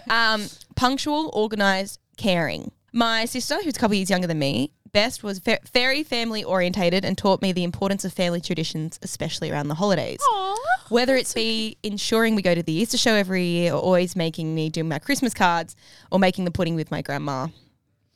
[0.10, 2.72] um, punctual, organised, caring.
[2.92, 7.04] My sister, who's a couple years younger than me, Best was ve- very family orientated
[7.04, 10.20] and taught me the importance of family traditions, especially around the holidays.
[10.90, 14.54] Whether it be ensuring we go to the Easter show every year or always making
[14.54, 15.76] me do my Christmas cards
[16.12, 17.48] or making the pudding with my grandma.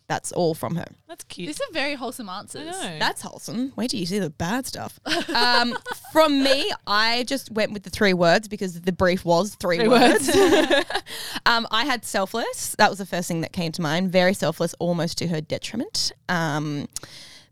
[0.08, 0.86] That's all from her.
[1.08, 1.48] That's cute.
[1.48, 2.82] These are very wholesome answers.
[2.82, 2.98] know.
[2.98, 3.74] That's wholesome.
[3.76, 5.00] Wait till you see the bad stuff.
[5.34, 5.78] Um,
[6.14, 10.30] from me, I just went with the three words because the brief was three, words.
[11.46, 12.74] um, I had selfless.
[12.78, 14.12] That was the first thing that came to mind.
[14.12, 16.14] Very selfless, almost to her detriment.
[16.30, 16.88] Um,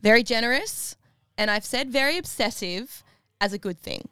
[0.02, 0.96] very generous.
[1.38, 3.04] And I've said very obsessive
[3.42, 4.08] as a good thing.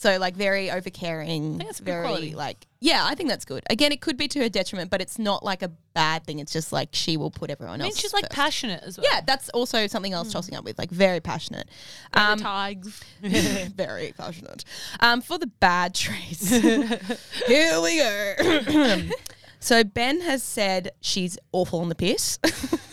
[0.00, 1.58] So like very overcaring.
[1.58, 2.34] that's very quality.
[2.36, 3.64] like yeah, I think that's good.
[3.68, 6.38] Again, it could be to her detriment, but it's not like a bad thing.
[6.38, 7.98] It's just like she will put everyone I mean, else.
[7.98, 8.32] she's like first.
[8.32, 9.04] passionate as well.
[9.12, 11.68] Yeah, that's also something else tossing up with, like very passionate.
[12.12, 13.02] Um, Um, tags.
[13.20, 14.64] very passionate.
[15.00, 16.48] Um, for the bad traits,
[17.48, 19.00] here we go.
[19.58, 22.38] so Ben has said she's awful on the piss,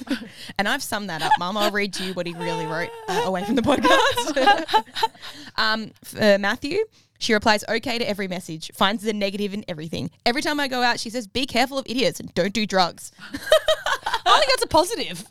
[0.58, 1.58] and I've summed that up, Mum.
[1.58, 4.84] I'll read you what he really wrote uh, away from the podcast.
[5.58, 6.80] um, for Matthew.
[7.18, 10.12] She replies okay to every message, finds the negative in everything.
[10.26, 13.14] Every time I go out, she says, Be careful of idiots and don't do drugs.
[14.28, 15.26] I think that's a positive.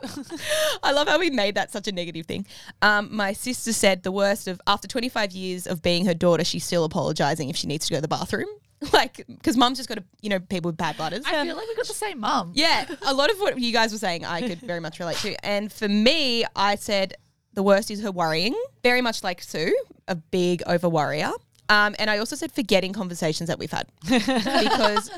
[0.82, 2.46] I love how we made that such a negative thing.
[2.80, 6.64] Um, my sister said the worst of after 25 years of being her daughter, she's
[6.64, 8.48] still apologizing if she needs to go to the bathroom.
[8.92, 11.24] Like, because mum's just got a, you know, people with bad bladders.
[11.26, 12.52] I feel like we got the same mum.
[12.54, 15.34] Yeah, a lot of what you guys were saying, I could very much relate to.
[15.44, 17.14] And for me, I said
[17.54, 19.76] the worst is her worrying, very much like Sue,
[20.08, 21.30] a big over worrier.
[21.68, 25.10] Um, and I also said forgetting conversations that we've had because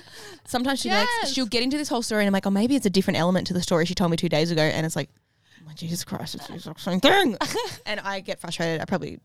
[0.46, 1.08] sometimes she Yes.
[1.22, 3.18] makes, she'll get into this whole story and I'm like, oh, maybe it's a different
[3.18, 5.10] element to the story she told me two days ago, and it's like,
[5.60, 7.36] oh my Jesus Christ, it's the exact same thing.
[7.86, 8.80] and I get frustrated.
[8.80, 9.18] I probably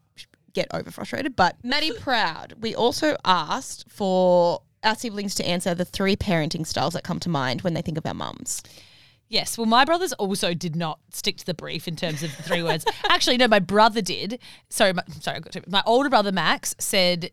[0.53, 1.35] get over frustrated.
[1.35, 6.93] But Maddie Proud, we also asked for our siblings to answer the three parenting styles
[6.93, 8.63] that come to mind when they think of our mums.
[9.27, 9.57] Yes.
[9.57, 12.63] Well, my brothers also did not stick to the brief in terms of the three
[12.63, 12.85] words.
[13.09, 14.39] Actually, no, my brother did.
[14.69, 17.31] Sorry, my, sorry, I got to, my older brother Max said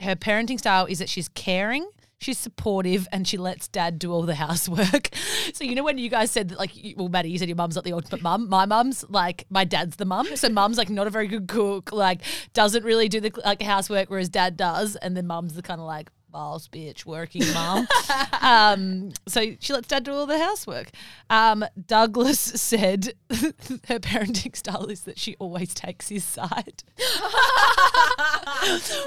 [0.00, 1.88] her parenting style is that she's caring.
[2.20, 5.10] She's supportive and she lets dad do all the housework.
[5.54, 7.74] So, you know, when you guys said that, like, well, Maddie, you said your mum's
[7.74, 8.48] not the ultimate mum.
[8.48, 10.28] My mum's like, my dad's the mum.
[10.36, 12.20] So, mum's like not a very good cook, like,
[12.52, 14.96] doesn't really do the like housework, whereas dad does.
[14.96, 17.86] And then mum's the kind of like, boss bitch working mom.
[18.40, 20.90] um, so she lets dad do all the housework.
[21.28, 26.82] Um, Douglas said her parenting style is that she always takes his side.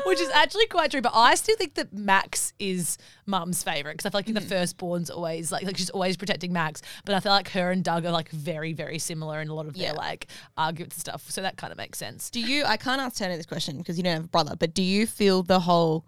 [0.06, 4.06] Which is actually quite true, but I still think that Max is mum's favorite because
[4.06, 7.32] I feel like the firstborn's always like like she's always protecting Max, but I feel
[7.32, 9.90] like her and Doug are like very very similar in a lot of Yeah.
[9.90, 11.30] their like arguments and stuff.
[11.30, 12.30] So that kind of makes sense.
[12.30, 14.74] Do you, I can't ask Turner this question because you don't have a brother, but
[14.74, 16.06] do you feel the whole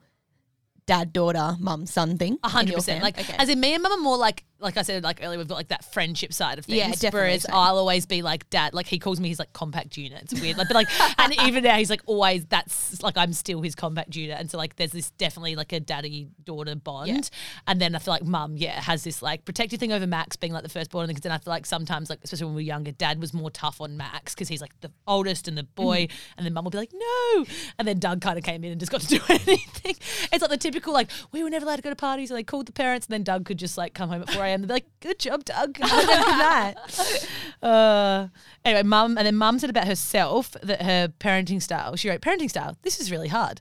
[0.85, 2.37] dad, daughter, mum, son thing?
[2.43, 3.03] A hundred percent.
[3.03, 3.35] Like Okay.
[3.37, 5.55] as in me and mum are more like like I said like earlier, we've got
[5.55, 6.77] like that friendship side of things.
[6.77, 7.55] Yeah, definitely, Whereas same.
[7.55, 8.73] I'll always be like dad.
[8.73, 10.23] Like he calls me his like compact unit.
[10.23, 10.57] It's weird.
[10.57, 10.87] Like but like
[11.19, 14.37] and even now he's like always that's like I'm still his compact unit.
[14.39, 17.09] And so like there's this definitely like a daddy daughter bond.
[17.09, 17.21] Yeah.
[17.67, 20.51] And then I feel like mum yeah has this like protective thing over Max being
[20.51, 21.09] like the firstborn.
[21.09, 23.51] And then I feel like sometimes like especially when we were younger, dad was more
[23.51, 26.03] tough on Max because he's like the oldest and the boy.
[26.03, 26.33] Mm-hmm.
[26.37, 27.45] And then mum will be like no.
[27.77, 29.95] And then Doug kind of came in and just got to do anything.
[30.33, 32.29] It's like the typical like we were never allowed to go to parties.
[32.29, 34.43] So they called the parents and then Doug could just like come home at 4
[34.45, 34.54] a.m.
[34.61, 35.73] and be like, good job, Doug.
[35.73, 36.75] Good.
[37.63, 38.27] Uh,
[38.63, 42.49] anyway, mum, and then mum said about herself that her parenting style, she wrote, parenting
[42.49, 43.59] style, this is really hard.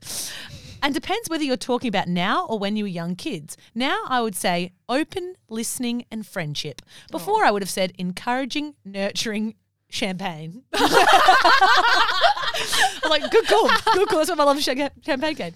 [0.83, 3.57] And depends whether you're talking about now or when you were young kids.
[3.73, 6.83] Now I would say open, listening, and friendship.
[7.09, 9.55] Before I would have said encouraging, nurturing,
[9.89, 10.63] champagne.
[13.03, 14.19] I'm like, good call, good call.
[14.19, 15.53] That's what I love champagne champagne game.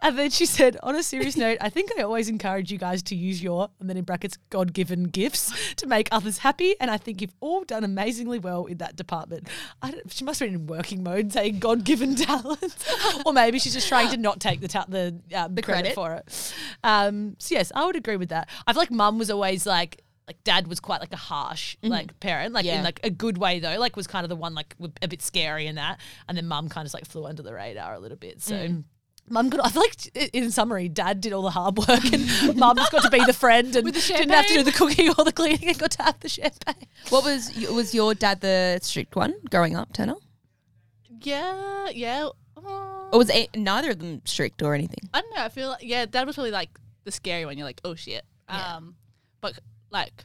[0.00, 3.02] And then she said, on a serious note, I think I always encourage you guys
[3.04, 6.74] to use your, and then in brackets, God given gifts to make others happy.
[6.80, 9.48] And I think you've all done amazingly well in that department.
[9.80, 12.84] I don't, she must have been in working mode saying God given talents.
[13.26, 15.94] or maybe she's just trying to not take the, ta- the, um, the credit, credit.
[15.94, 16.54] for it.
[16.84, 18.48] Um, so, yes, I would agree with that.
[18.66, 22.18] I feel like mum was always like, like dad was quite like a harsh like
[22.20, 22.78] parent, like Yeah.
[22.78, 23.78] in like a good way though.
[23.78, 26.46] Like was kind of the one like w- a bit scary and that, and then
[26.46, 28.42] mum kind of like flew under the radar a little bit.
[28.42, 28.82] So.
[29.28, 29.64] Mum got.
[29.64, 32.90] I feel like, i- in summary, Dad did all the hard work, and Mum just
[32.90, 34.64] got to be the friend and With the didn't have to do champagne.
[34.64, 36.88] the cooking or the cleaning, and got to have the champagne.
[37.08, 40.16] what was y- was your dad the strict one growing up, Turner?
[41.20, 42.28] Yeah, yeah.
[42.56, 45.08] Uh, Or was a- neither of them strict or anything?
[45.14, 45.42] I don't know.
[45.44, 46.70] I feel like yeah, dad was probably like
[47.04, 47.56] the scary one.
[47.56, 48.24] You're like, oh shit.
[48.48, 48.96] Um,
[49.40, 49.58] but
[49.92, 50.24] like,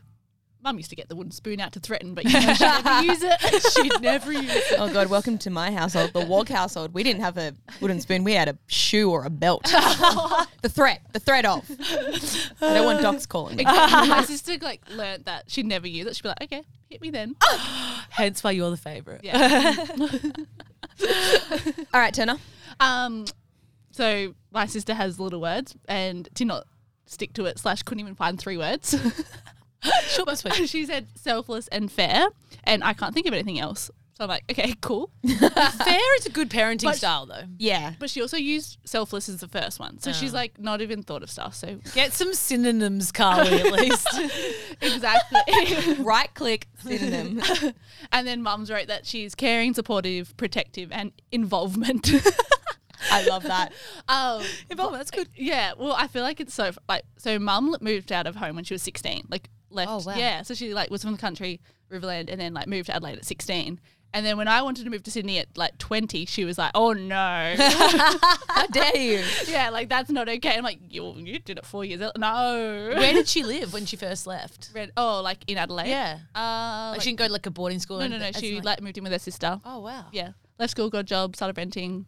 [0.68, 3.02] mum used to get the wooden spoon out to threaten, but you know, she never
[3.04, 3.72] use it.
[3.74, 4.76] She'd never use it.
[4.78, 6.94] Oh God, welcome to my household, the Wog household.
[6.94, 9.64] We didn't have a wooden spoon; we had a shoe or a belt.
[10.62, 11.70] the threat, the threat of.
[12.62, 13.64] I don't want docs calling me.
[13.64, 14.10] Exactly.
[14.10, 16.16] My sister like learnt that she'd never use it.
[16.16, 17.36] She'd be like, okay, hit me then.
[18.10, 19.22] Hence why you're the favorite.
[19.24, 19.76] Yeah.
[21.94, 22.38] All right, Turner.
[22.80, 23.26] Um,
[23.92, 26.68] so my sister has little words and did not
[27.06, 27.58] stick to it.
[27.58, 28.96] Slash, couldn't even find three words.
[30.08, 30.70] Short but sweet.
[30.70, 32.28] she said selfless and fair,
[32.64, 33.90] and I can't think of anything else.
[34.14, 35.12] So I'm like, okay, cool.
[35.28, 37.44] Fair is a good parenting But- style though.
[37.60, 37.94] Yeah.
[38.00, 41.22] But she also used selfless as the first one, so she's like not even thought
[41.22, 41.54] of stuff.
[41.54, 44.08] So Get some synonyms, Carly, at least.
[44.82, 46.04] exactly.
[46.04, 47.44] Right click synonym.
[48.12, 52.10] and then Mum's wrote that she's caring, supportive, protective, and involvement.
[53.12, 53.72] I love that.
[54.08, 55.30] Um, Involvement, that's good.
[55.36, 57.38] Yeah, well, I feel like it's so like so.
[57.38, 59.28] Mum moved out of home when she was sixteen.
[59.30, 59.90] Like left.
[59.92, 60.16] Oh, wow.
[60.16, 61.60] Yeah, so she like was from the country,
[61.92, 63.80] Riverland, and then like moved to Adelaide at sixteen.
[64.14, 66.72] And then when I wanted to move to Sydney at like twenty, she was like,
[66.74, 69.24] "Oh no, How dare you?
[69.48, 72.02] yeah, like that's not okay." I'm like, "You you did it four years.
[72.02, 74.70] early." No, Where did she live when she first left?
[74.74, 75.90] Red, oh, like in Adelaide.
[75.90, 76.20] Yeah.
[76.34, 78.00] Uh, Like, like- she didn't go to like a boarding school.
[78.00, 78.32] no, no, no.
[78.32, 79.60] She in, like moved in with her sister.
[79.66, 80.06] Oh wow.
[80.14, 82.06] Yeah, left school, got a job, started renting.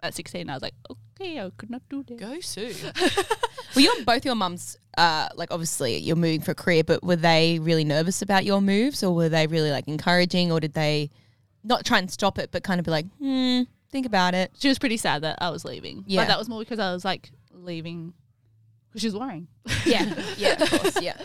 [0.00, 2.74] At sixteen, I was like, "Okay, I could not do that." Go Sue.
[3.74, 7.16] Were your both your mums uh, like obviously you're moving for a career, but were
[7.16, 11.10] they really nervous about your moves, or were they really like encouraging, or did they
[11.62, 14.50] not try and stop it, but kind of be like, hmm, think about it?
[14.58, 16.02] She was pretty sad that I was leaving.
[16.06, 16.22] Yeah.
[16.22, 18.12] but that was more because I was like leaving
[18.88, 19.46] because she was worrying.
[19.86, 21.16] Yeah, yeah, of course, yeah.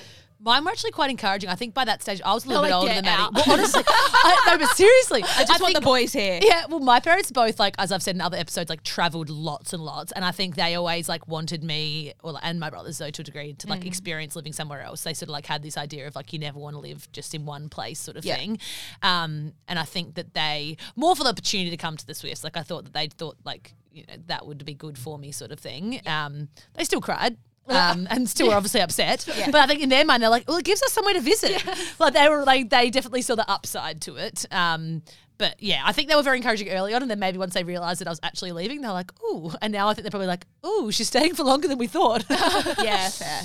[0.43, 1.49] Mine were actually quite encouraging.
[1.49, 3.29] I think by that stage I was a little They're bit like, older than Maddie.
[3.34, 6.39] Well, honestly, I, no, but seriously, I just want think- the boys here.
[6.43, 9.71] Yeah, well, my parents both like, as I've said in other episodes, like traveled lots
[9.73, 13.10] and lots, and I think they always like wanted me, or and my brothers though
[13.10, 15.03] to a degree, to like experience living somewhere else.
[15.03, 17.34] They sort of like had this idea of like you never want to live just
[17.34, 18.36] in one place, sort of Yeah.
[18.36, 18.60] thing.
[19.01, 22.43] Um, and I think that they more for the opportunity to come to the Swifts.
[22.43, 25.32] Like I thought that they thought like you know that would be good for me,
[25.32, 26.01] sort of thing.
[26.06, 27.38] Um, they still cried.
[27.67, 30.58] Um, and still were obviously upset, but I think in their mind they're like, "Well,
[30.58, 31.63] it gives us somewhere to visit."
[31.99, 34.45] Like they were like, they definitely saw the upside to it.
[34.52, 35.04] Um,
[35.38, 37.63] but yeah, I think they were very encouraging early on, and then maybe once they
[37.63, 40.28] realised that I was actually leaving, they're like, "Ooh!" And now I think they're probably
[40.28, 43.41] like, "Ooh, she's staying for longer than we thought." yeah, fair.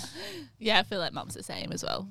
[0.59, 2.09] Yeah, I feel like mum's the same as well,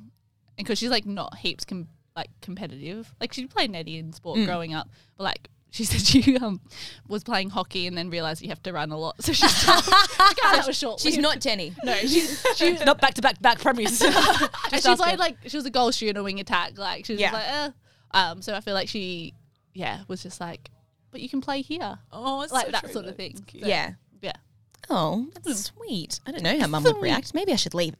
[0.57, 3.13] and because she's like not heaps com- like competitive.
[3.19, 6.59] Like she played netty in sport growing up, but like she said she um
[7.07, 10.63] was playing hockey and then realized you have to run a lot, so she's that
[10.65, 10.99] was short.
[10.99, 11.73] She's not Jenny.
[11.83, 14.01] No, she's she's not back to back back premiers.
[14.01, 16.77] and she ask played like she was a goal shooter, in a wing attack.
[16.77, 17.31] Like she was Yeah.
[17.33, 17.69] like, eh.
[18.11, 18.41] um.
[18.41, 19.33] So I feel like she,
[19.73, 20.69] yeah, was just like,
[21.11, 23.35] but you can play here, oh, it's like so that true, sort of thing.
[23.37, 23.91] So, Yeah.
[24.21, 24.33] yeah.
[24.89, 26.21] Oh, that's sweet.
[26.25, 27.33] I don't know how mum would react.
[27.33, 27.93] Maybe I should leave.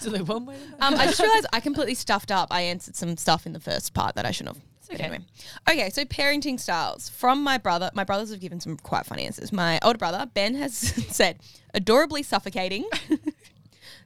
[0.00, 0.56] So they're one way.
[0.80, 2.48] Um, I just realized I completely stuffed up.
[2.50, 4.64] I answered some stuff in the first part that I shouldn't have.
[4.92, 5.02] Okay.
[5.02, 5.24] Anyway.
[5.68, 7.08] Okay, so parenting styles.
[7.08, 9.52] From my brother, my brothers have given some quite funny answers.
[9.52, 10.74] My older brother, Ben, has
[11.14, 11.38] said
[11.74, 12.88] adorably suffocating,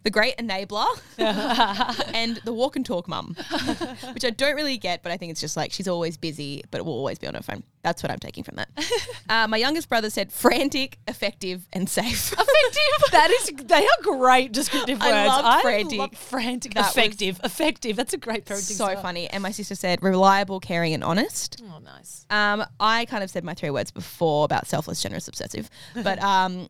[0.02, 0.86] the great enabler,
[2.14, 3.36] and the walk and talk mum,
[4.12, 6.84] which I don't really get, but I think it's just like she's always busy, but
[6.84, 7.62] will always be on her phone.
[7.82, 8.68] That's what I'm taking from that.
[9.28, 12.32] Uh, my youngest brother said frantic, effective, and safe.
[12.32, 13.12] Effective.
[13.12, 15.12] that is, they are great descriptive words.
[15.12, 15.98] I love frantic.
[15.98, 16.18] frantic.
[16.18, 17.94] frantic, That effective, effective.
[17.94, 18.62] That's a great parenting.
[18.76, 19.00] so style.
[19.00, 19.28] funny.
[19.28, 21.62] And my sister said reliable, caring, and honest.
[21.62, 22.26] Oh, nice.
[22.28, 26.66] Um, I kind of said my three words before about selfless, generous, obsessive, but um,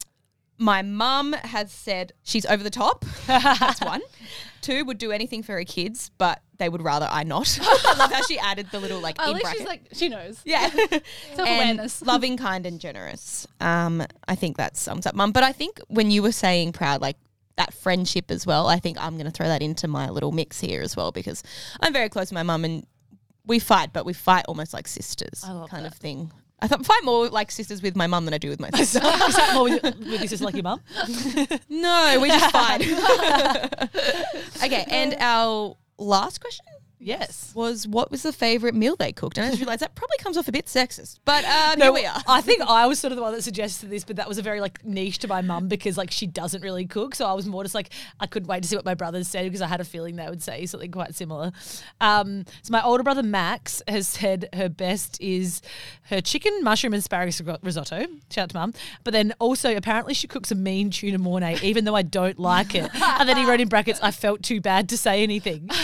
[0.60, 3.04] my mum has said she's over the top.
[3.26, 4.02] That's one.
[4.60, 7.58] Two would do anything for her kids, but they would rather I not.
[7.62, 9.58] I love how she added the little like At in least bracket.
[9.58, 10.38] she's like she knows.
[10.44, 10.68] yeah,
[11.34, 12.02] Self-awareness.
[12.02, 13.46] loving, kind, and generous.
[13.60, 15.32] Um, I think that sums up mum.
[15.32, 17.16] But I think when you were saying proud, like
[17.56, 20.60] that friendship as well, I think I'm going to throw that into my little mix
[20.60, 21.42] here as well because
[21.80, 22.86] I'm very close to my mum and
[23.46, 25.86] we fight, but we fight almost like sisters, kind that.
[25.86, 26.30] of thing.
[26.62, 28.98] I thought fight more like sisters with my mum than I do with my sister.
[29.04, 30.80] is that more with, with this is like your mum?
[31.68, 32.82] no, we just fight.
[34.64, 36.66] okay, and our last question
[37.02, 37.52] Yes.
[37.54, 39.38] was what was the favorite meal they cooked?
[39.38, 41.92] And I just realized that probably comes off a bit sexist, but um, No, here
[41.92, 42.20] we are.
[42.28, 44.42] I think I was sort of the one that suggested this, but that was a
[44.42, 47.14] very like niche to my mum because like she doesn't really cook.
[47.14, 49.44] So I was more just like I couldn't wait to see what my brothers said
[49.44, 51.52] because I had a feeling they would say something quite similar.
[52.02, 55.62] Um, so my older brother Max has said her best is
[56.10, 58.06] her chicken, mushroom, and asparagus risotto.
[58.30, 58.74] Shout out to mum.
[59.04, 62.74] But then also apparently she cooks a mean tuna mornay, even though I don't like
[62.74, 62.90] it.
[62.94, 65.70] and then he wrote in brackets, I felt too bad to say anything.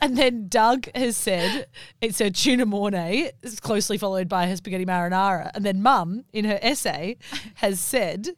[0.00, 1.68] And then Doug has said
[2.00, 5.52] it's her tuna mornay, closely followed by her spaghetti marinara.
[5.54, 7.16] And then Mum, in her essay,
[7.54, 8.30] has said,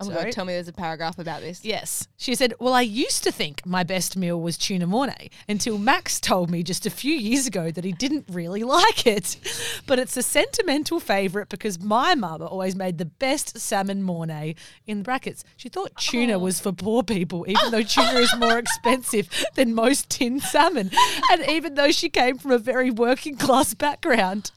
[0.00, 1.64] Oh my god, tell me there's a paragraph about this.
[1.64, 2.08] Yes.
[2.16, 6.18] She said, Well, I used to think my best meal was tuna mornay until Max
[6.18, 9.36] told me just a few years ago that he didn't really like it.
[9.86, 14.54] But it's a sentimental favourite because my mum always made the best salmon mornay
[14.86, 15.44] in brackets.
[15.56, 16.38] She thought tuna oh.
[16.38, 20.90] was for poor people, even though tuna is more expensive than most tinned salmon.
[21.30, 24.50] And even though she came from a very working class background.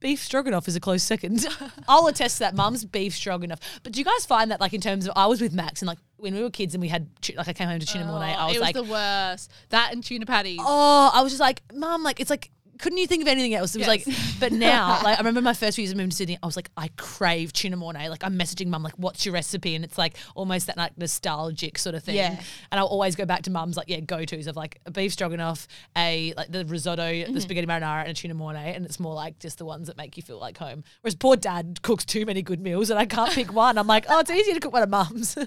[0.00, 1.46] Beef stroganoff is a close second.
[1.88, 2.56] I'll attest to that.
[2.56, 3.60] Mum's beef stroganoff.
[3.82, 5.86] But do you guys find that, like, in terms of, I was with Max and,
[5.86, 8.08] like, when we were kids and we had, like, I came home to tuna oh,
[8.08, 9.52] mornay, I was Oh, it was like, the worst.
[9.68, 10.58] That and tuna patties.
[10.60, 13.74] oh, I was just like, Mum, like, it's like couldn't you think of anything else?
[13.74, 14.06] It was Yes.
[14.06, 16.46] like, but now, like I remember my first few years of moving to Sydney, I
[16.46, 18.08] was like, I crave tuna mornay.
[18.08, 19.74] Like I'm messaging mum, like, what's your recipe?
[19.74, 22.16] And it's like almost that like nostalgic sort of thing.
[22.16, 22.40] Yeah.
[22.70, 25.12] And I'll always go back to mum's like, yeah, go tos of like a beef
[25.12, 27.34] stroganoff, a like the risotto, Mm-hmm.
[27.34, 28.74] the spaghetti marinara, and a tuna mornay.
[28.74, 30.84] And it's more like just the ones that make you feel like home.
[31.02, 33.78] Whereas poor dad cooks too many good meals and I can't pick one.
[33.78, 35.36] I'm like, oh, it's easier to cook one of mum's.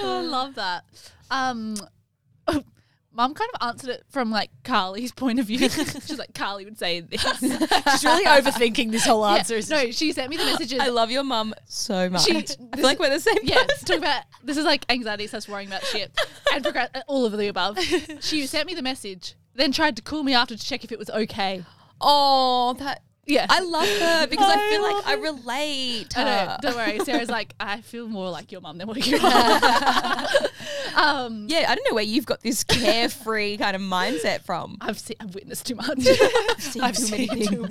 [0.00, 0.84] Oh, I love that.
[1.30, 1.76] Um,
[3.16, 5.58] Mum kind of answered it from like Carly's point of view.
[5.68, 7.20] She's like, Carly would say this.
[7.40, 9.60] She's really overthinking this whole Yeah, answer.
[9.70, 10.80] no, she sent me the messages.
[10.80, 12.24] I love your mum so much.
[12.24, 12.42] She- I
[12.76, 13.86] feel like we're the same yeah, person.
[13.86, 16.10] talk about this is like anxiety starts worrying about shit
[16.52, 17.78] and progress, uh, all of the above.
[18.20, 20.98] She sent me the message, then tried to call me after to check if it
[20.98, 21.64] was okay.
[22.06, 26.18] Oh, that Yeah, I love her because I, I feel like I relate.
[26.18, 26.98] I know, don't worry.
[27.00, 30.28] Sarah's like, I feel more like your mum than what you are.
[30.96, 34.76] um, Yeah, I don't know where you've got this carefree kind of mindset from.
[34.80, 36.06] I've seen, I've witnessed too much.
[36.80, 37.68] I've seen too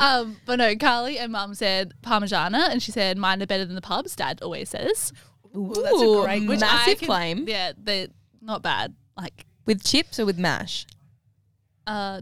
[0.00, 3.74] um, but no, Carly and Mum said Parmigiana, and she said mine are better than
[3.74, 4.16] the pubs.
[4.16, 5.12] Dad always says.
[5.56, 7.44] Ooh, that's a great massive can- claim.
[7.48, 8.08] Yeah, they're
[8.40, 8.94] not bad.
[9.16, 10.86] Like, With chips or with mash?
[11.86, 12.20] uh,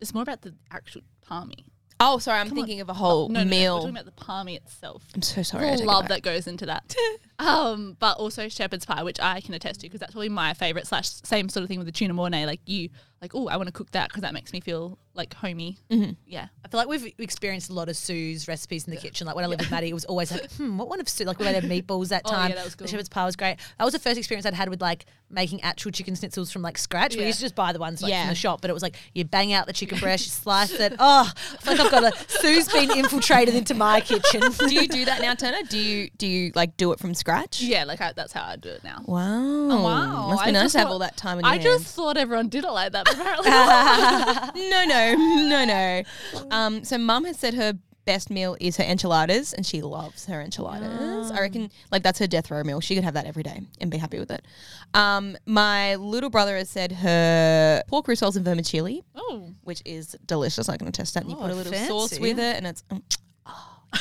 [0.00, 1.66] it's more about the actual palmy.
[2.00, 2.64] Oh, sorry, I'm Come on.
[2.64, 3.78] thinking of a oh, whole No, no, no, we're meal.
[3.78, 5.04] talking about the palmy itself.
[5.14, 5.66] I'm so sorry.
[5.66, 6.08] I Full take it love back.
[6.10, 6.94] that goes into that.
[7.38, 10.86] um, but also shepherd's pie, which I can attest to because that's probably my favorite.
[10.86, 12.46] Slash, same sort of thing with the tuna mornay.
[12.46, 15.32] Like you, like, oh, I want to cook that because that makes me feel like
[15.34, 15.78] homey.
[15.90, 16.12] Mm-hmm.
[16.26, 19.26] Yeah, I feel like we've experienced a lot of Sue's recipes in the kitchen.
[19.26, 21.24] Like when I lived with Maddie, it was always like, hmm, what one of Sue?
[21.24, 22.50] Like we her meatballs that Oh, time.
[22.50, 22.86] yeah, that The cool.
[22.86, 23.56] shepherd's pie was great.
[23.78, 26.78] That was the first experience I'd had with like making actual chicken schnitzels from like
[26.78, 27.16] scratch.
[27.16, 28.22] We used to just buy the ones like Yeah.
[28.24, 30.72] from the shop, but it was like you bang out the chicken breast, you slice
[30.72, 30.94] it.
[30.98, 34.42] Oh, I feel like I've got a Sue's been infiltrated into my kitchen.
[34.58, 35.62] do you do that now, Turner?
[35.68, 37.24] Do you do you like do it from scratch?
[37.58, 39.02] Yeah, like I, that's how I do it now.
[39.06, 39.24] Wow.
[39.70, 40.28] Oh, wow.
[40.30, 41.94] Must be I nice just to have thought- all that time in I your just
[41.94, 44.54] thought everyone did it like that, but apparently not.
[44.56, 45.14] no, no,
[45.48, 46.02] no, no.
[46.50, 47.74] Um, so mum has said her
[48.06, 51.30] best meal is her enchiladas, and she loves her enchiladas.
[51.30, 52.80] I reckon like that's her death row meal.
[52.82, 54.44] She could have that every day and be happy with it.
[54.92, 60.68] Um, my little brother has said her pork rissoles and vermicelli, Oh, which is delicious.
[60.68, 61.22] I can attest to test that.
[61.22, 62.82] And you Oh, put a little sauce with it, and it's.
[62.90, 63.00] mm.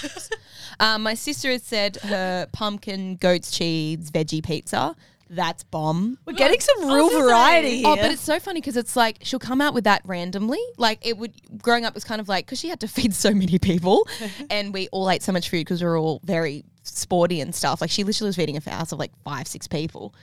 [0.80, 4.96] um, my sister has said her pumpkin goat's cheese veggie pizza.
[5.30, 6.20] That's bomb.
[6.26, 7.88] We're getting some real was gonna variety here.
[7.88, 10.60] Oh, but it's so funny because it's like she'll come out with that randomly.
[10.78, 13.32] Like it would growing up was kind of like because she had to feed so
[13.32, 14.08] many people,
[14.52, 17.82] and we all ate so much food because we were all very sporty and stuff.
[17.82, 20.14] Like she literally was feeding a house of like five, six people.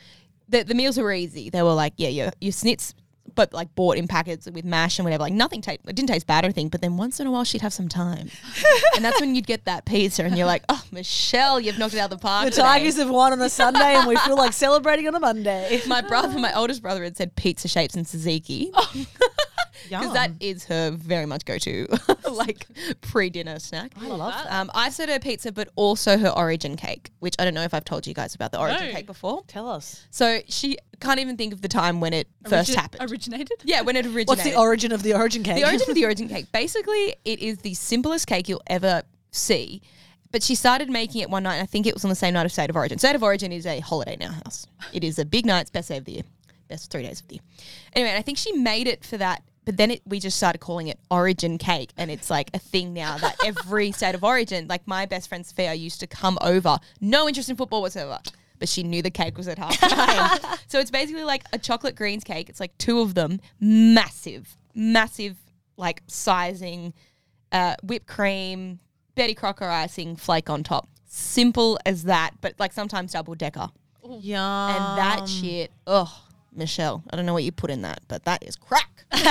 [0.47, 1.49] The the meals were easy.
[1.49, 2.93] They were like yeah, your your snits.
[3.35, 5.61] But like bought in packets with mash and whatever, like nothing.
[5.61, 6.69] Ta- it didn't taste bad or anything.
[6.69, 8.29] But then once in a while, she'd have some time,
[8.95, 11.99] and that's when you'd get that pizza, and you're like, "Oh, Michelle, you've knocked it
[11.99, 14.37] out of the park." the today." Tigers have won on a Sunday, and we feel
[14.37, 15.81] like celebrating on a Monday.
[15.87, 18.69] my brother, my oldest brother, had said pizza shapes and tzatziki.
[18.73, 19.05] Oh.
[19.89, 21.87] because that is her very much go to
[22.31, 22.65] like
[23.01, 23.91] pre dinner snack.
[23.99, 24.51] I love that.
[24.51, 27.73] Um, I've said her pizza, but also her origin cake, which I don't know if
[27.73, 28.93] I've told you guys about the origin No.
[28.93, 29.43] cake before.
[29.47, 30.05] Tell us.
[30.11, 33.09] So she can't even think of the time when it first origi- happened.
[33.11, 33.51] Originated?
[33.63, 34.27] yeah, when it originated.
[34.27, 35.55] What's the origin of the origin cake?
[35.55, 36.51] The origin of the origin cake.
[36.51, 39.81] Basically, it is the simplest cake you'll ever see.
[40.31, 42.33] But she started making it one night, and I think it was on the same
[42.35, 42.97] night of State of Origin.
[42.99, 44.65] State of Origin is a holiday in our house.
[44.93, 46.23] It is a big night, it's best day of the year,
[46.69, 47.41] best three days of the year.
[47.93, 50.59] Anyway, and I think she made it for that, but then it, we just started
[50.59, 54.67] calling it Origin Cake, and it's like a thing now that every State of Origin,
[54.67, 58.19] like my best friend Sophia used to come over, no interest in football whatsoever.
[58.59, 60.39] But she knew the cake was at half time.
[60.67, 62.47] so it's basically like a chocolate greens cake.
[62.47, 65.35] It's like two of them, massive, massive,
[65.77, 66.93] like sizing,
[67.51, 68.79] uh, whipped cream,
[69.15, 70.87] Betty Crocker icing, flake on top.
[71.05, 73.69] Simple as that, but like sometimes double decker.
[74.07, 76.09] yeah And that shit, ugh,
[76.53, 78.89] Michelle, I don't know what you put in that, but that is crack.
[79.11, 79.23] but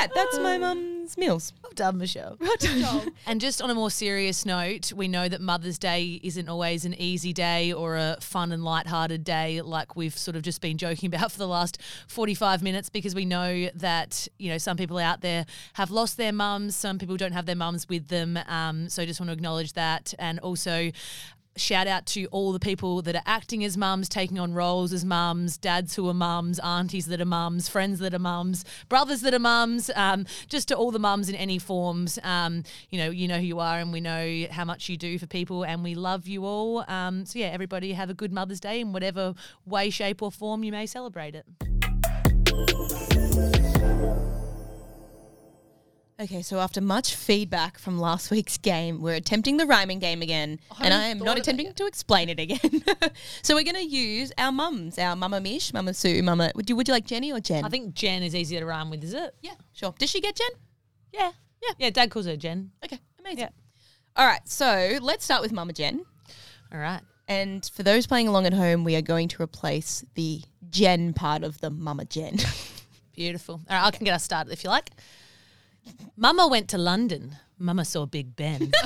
[0.00, 1.52] yeah, that's my mum's meals.
[1.62, 2.36] Well done, Michelle.
[2.40, 3.10] Well done.
[3.26, 6.94] and just on a more serious note, we know that Mother's Day isn't always an
[6.94, 11.12] easy day or a fun and light-hearted day like we've sort of just been joking
[11.14, 15.20] about for the last 45 minutes because we know that, you know, some people out
[15.20, 18.38] there have lost their mums, some people don't have their mums with them.
[18.48, 20.90] Um, so just want to acknowledge that and also
[21.56, 25.04] shout out to all the people that are acting as mums, taking on roles as
[25.04, 29.34] mums, dads who are mums, aunties that are mums, friends that are mums, brothers that
[29.34, 32.18] are mums, um, just to all the mums in any forms.
[32.22, 35.18] Um, you know, you know who you are, and we know how much you do
[35.18, 36.84] for people, and we love you all.
[36.88, 40.64] Um, so yeah, everybody have a good Mother's Day in whatever way, shape, or form
[40.64, 41.46] you may celebrate it.
[46.18, 50.58] Okay, so after much feedback from last week's game, we're attempting the rhyming game again,
[50.80, 52.82] and I am not attempting to explain it again.
[53.42, 56.52] so we're going to use our mums, our Mama Mish, Mama Sue, Mama.
[56.54, 57.66] Would you would you like Jenny or Jen?
[57.66, 59.34] I think Jen is easier to rhyme with, is it?
[59.42, 59.94] yeah, sure.
[59.98, 60.48] Does she get Jen?
[61.12, 61.32] Yeah.
[61.62, 61.74] Yeah.
[61.78, 62.70] Yeah, Dad calls her Jen.
[62.82, 63.40] Okay, amazing.
[63.40, 63.48] Yeah.
[64.16, 66.02] All right, so let's start with Mama Jen.
[66.72, 67.02] All right.
[67.28, 71.44] And for those playing along at home, we are going to replace the Jen part
[71.44, 72.38] of the Mama Jen.
[73.12, 73.60] Beautiful.
[73.68, 74.90] All right, I can get us started if you like.
[76.16, 77.36] Mama went to London.
[77.58, 78.60] Mama saw Big Ben.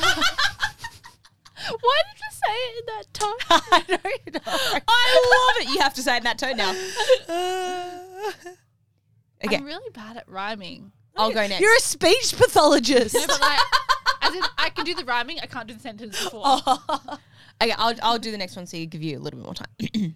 [1.81, 3.37] Why did you say it in that tone?
[3.51, 4.41] I don't know.
[4.89, 5.75] I love it.
[5.75, 6.75] You have to say it in that tone now.
[9.43, 10.93] Okay, I'm really bad at rhyming.
[11.17, 11.63] I'll go next.
[11.63, 13.15] You're a speech pathologist.
[13.15, 13.59] No, but like,
[14.21, 15.39] as in, I can do the rhyming.
[15.43, 16.43] I can't do the sentence before.
[16.45, 17.19] Oh.
[17.63, 19.55] Okay, I'll, I'll do the next one so you give you a little bit more
[19.55, 20.15] time.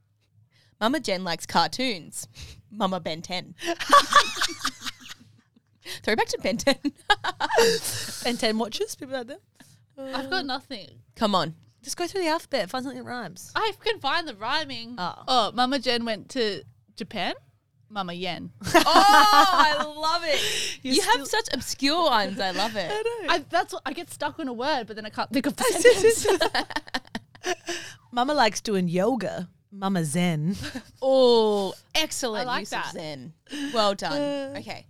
[0.80, 2.28] Mama Jen likes cartoons.
[2.70, 3.56] Mama Ben 10.
[6.02, 6.76] Throwback to Ben 10.
[8.26, 9.40] and 10 watches, people like that.
[9.98, 10.88] I've got nothing.
[11.16, 11.54] Come on.
[11.82, 13.52] Just go through the alphabet, find something that rhymes.
[13.54, 14.96] I can find the rhyming.
[14.98, 15.14] Oh.
[15.26, 16.62] oh, Mama Jen went to
[16.96, 17.34] Japan.
[17.88, 18.50] Mama Yen.
[18.74, 20.78] Oh, I love it.
[20.82, 22.38] You're you have such obscure ones.
[22.38, 22.90] I love it.
[23.28, 23.44] I, know.
[23.50, 25.64] that's what I get stuck on a word, but then I can't think of the
[25.64, 26.26] sentence.
[28.12, 29.48] Mama likes doing yoga.
[29.72, 30.56] Mama Zen.
[31.00, 32.86] Oh, excellent I like use that.
[32.86, 33.32] of Zen.
[33.72, 34.20] Well done.
[34.20, 34.86] Uh, okay.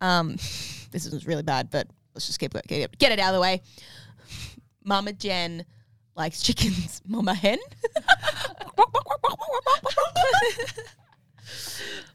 [0.00, 0.32] Um,
[0.90, 3.40] this is really bad, but let's just keep get it, get it out of the
[3.40, 3.62] way.
[4.84, 5.64] Mama Jen
[6.16, 7.02] likes chickens.
[7.06, 7.58] Mama Hen.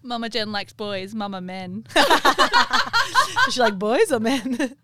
[0.03, 1.13] Mama Jen likes boys.
[1.15, 1.85] Mama men.
[1.93, 4.75] Does she like boys or men?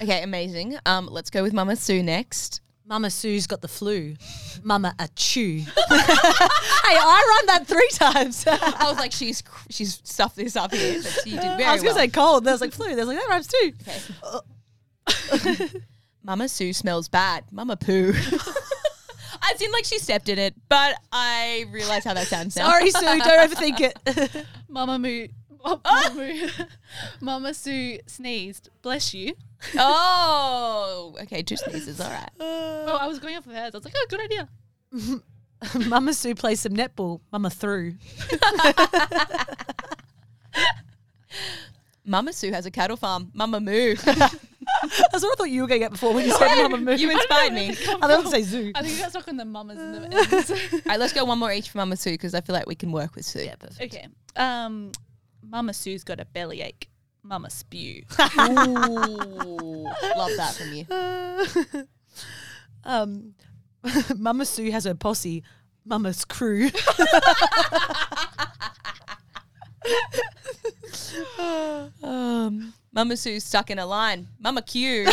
[0.00, 0.78] okay, amazing.
[0.86, 2.61] Um, let's go with Mama Sue next.
[2.92, 4.14] Mama Sue's got the flu.
[4.62, 5.60] Mama a chew.
[5.64, 8.44] hey, I rhymed that three times.
[8.46, 11.82] I was like, she's she's stuffed this up here, but she did very I was
[11.82, 12.44] gonna say cold.
[12.44, 12.94] There was like flu.
[12.94, 13.72] There was like that rhymes too.
[15.32, 15.68] Okay.
[16.22, 17.44] Mama Sue smells bad.
[17.50, 18.12] Mama poo.
[19.42, 22.68] I seem like she stepped in it, but I realize how that sounds now.
[22.68, 23.00] Sorry, Sue.
[23.00, 24.46] Don't overthink it.
[24.68, 25.28] Mama Moo.
[25.64, 26.48] Oh, Mama,
[27.20, 28.68] Mama Sue sneezed.
[28.82, 29.34] Bless you.
[29.76, 32.00] Oh, okay, two sneezes.
[32.00, 32.30] All right.
[32.40, 33.74] Oh, I was going off of hers.
[33.74, 34.48] I was like, oh, good idea.
[35.88, 37.20] Mama Sue plays some netball.
[37.30, 37.94] Mama threw.
[42.04, 43.30] Mama Sue has a cattle farm.
[43.32, 43.94] Mama Moo.
[43.94, 46.94] That's what I thought you were going to get before when you said Mama Moo.
[46.96, 47.68] you inspired me.
[47.70, 48.72] I thought to say zoo.
[48.74, 50.50] I think you got stuck on the mamas and the ends.
[50.50, 52.74] All right, let's go one more each for Mama Sue because I feel like we
[52.74, 53.44] can work with Sue.
[53.44, 53.94] Yeah, perfect.
[53.94, 54.08] okay.
[54.34, 54.90] Um,
[55.52, 56.88] Mama Sue's got a bellyache.
[57.22, 58.04] Mama spew.
[58.20, 59.84] Ooh,
[60.16, 60.86] love that from you.
[62.84, 63.34] Um,
[64.16, 65.44] Mama Sue has her posse.
[65.84, 66.68] Mama's crew.
[72.02, 74.26] Um, Mama Sue's stuck in a line.
[74.40, 75.06] Mama Q.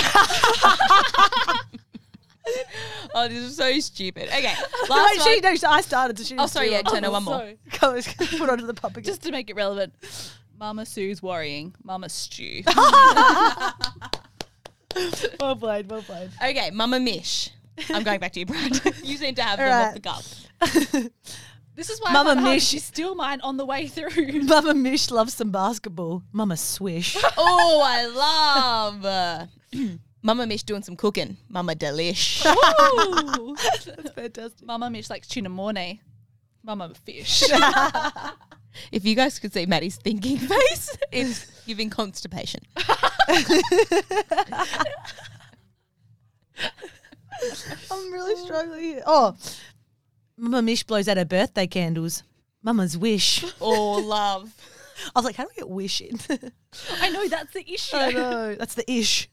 [3.15, 4.29] oh, this is so stupid.
[4.29, 4.53] Okay,
[4.89, 5.19] last one.
[5.19, 6.17] she, no, I started.
[6.17, 7.53] So she Oh, sorry, yeah, turn on one more.
[7.79, 9.03] Go, put onto the pub again.
[9.03, 9.93] Just to make it relevant.
[10.57, 11.73] Mama Sue's worrying.
[11.83, 12.63] Mama stew.
[15.39, 16.31] well played, well played.
[16.43, 17.49] Okay, Mama Mish.
[17.89, 18.81] I'm going back to you, Brad.
[19.03, 21.09] you seem to have them off the cuff.
[21.79, 22.73] This is why Mama Mish.
[22.73, 24.41] Mish still mine on the way through.
[24.41, 26.23] Mama Mish loves some basketball.
[26.33, 27.15] Mama Swish.
[27.37, 28.05] Oh, I
[29.01, 29.49] love.
[30.21, 31.37] Mama Mish doing some cooking.
[31.47, 32.43] Mama Delish.
[33.85, 34.65] That's fantastic.
[34.65, 35.99] Mama Mish likes tuna mornay.
[36.63, 37.43] Mama fish.
[38.91, 42.61] if you guys could see Maddie's thinking face, it's giving constipation.
[47.91, 49.03] I'm really struggling here.
[49.05, 49.37] Oh,
[50.37, 52.23] Mama Mish blows out her birthday candles.
[52.61, 53.45] Mama's wish.
[53.61, 54.53] Oh, love.
[55.15, 56.19] I was like, how do we get wish in?
[57.01, 57.95] I know that's the issue.
[57.97, 58.55] I know.
[58.55, 59.29] That's the ish.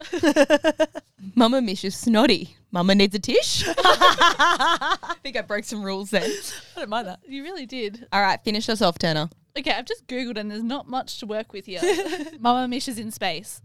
[1.35, 2.57] Mama Mish is snotty.
[2.71, 3.65] Mama needs a tish.
[3.67, 6.31] I think I broke some rules then.
[6.77, 7.21] I don't mind that.
[7.27, 8.07] You really did.
[8.13, 9.29] All right, finish us off, Turner.
[9.59, 11.81] Okay, I've just googled and there's not much to work with here.
[12.39, 13.61] Mama Mish is in space.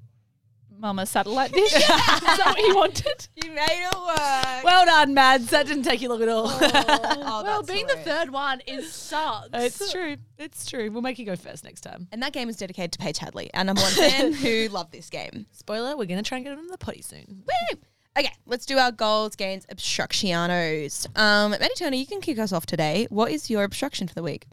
[0.82, 1.74] Mama satellite dish.
[1.76, 3.28] is that what you wanted?
[3.36, 4.64] You made it work.
[4.64, 5.52] Well done, Mads.
[5.52, 6.48] That didn't take you long at all.
[6.50, 9.50] Oh, well, being the third one is sucks.
[9.54, 10.18] it's true.
[10.40, 10.90] It's true.
[10.90, 12.08] We'll make you go first next time.
[12.12, 15.12] And that game is dedicated to Paige Hadley, our number one fan who loved this
[15.12, 15.46] game.
[15.52, 17.44] Spoiler, we're going to try and get into the potty soon.
[17.46, 17.78] Woo!
[18.18, 21.08] Okay, let's do our goals, gains, obstructianos.
[21.18, 23.06] Um, Maddie Turner, you can kick us off today.
[23.10, 24.48] What is your obstruction for the week?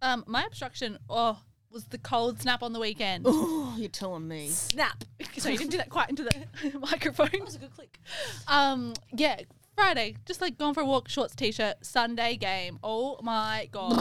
[0.00, 1.38] Um, my obstruction, oh,
[1.74, 3.26] was the cold snap on the weekend.
[3.28, 4.48] Oh, you're telling me.
[4.48, 5.02] Snap.
[5.36, 7.28] so you didn't do that quite into the microphone.
[7.32, 7.98] That was a good click.
[8.46, 9.40] Um, yeah,
[9.74, 12.78] Friday, just like going for a walk, shorts, t-shirt, Sunday game.
[12.84, 13.98] Oh my god,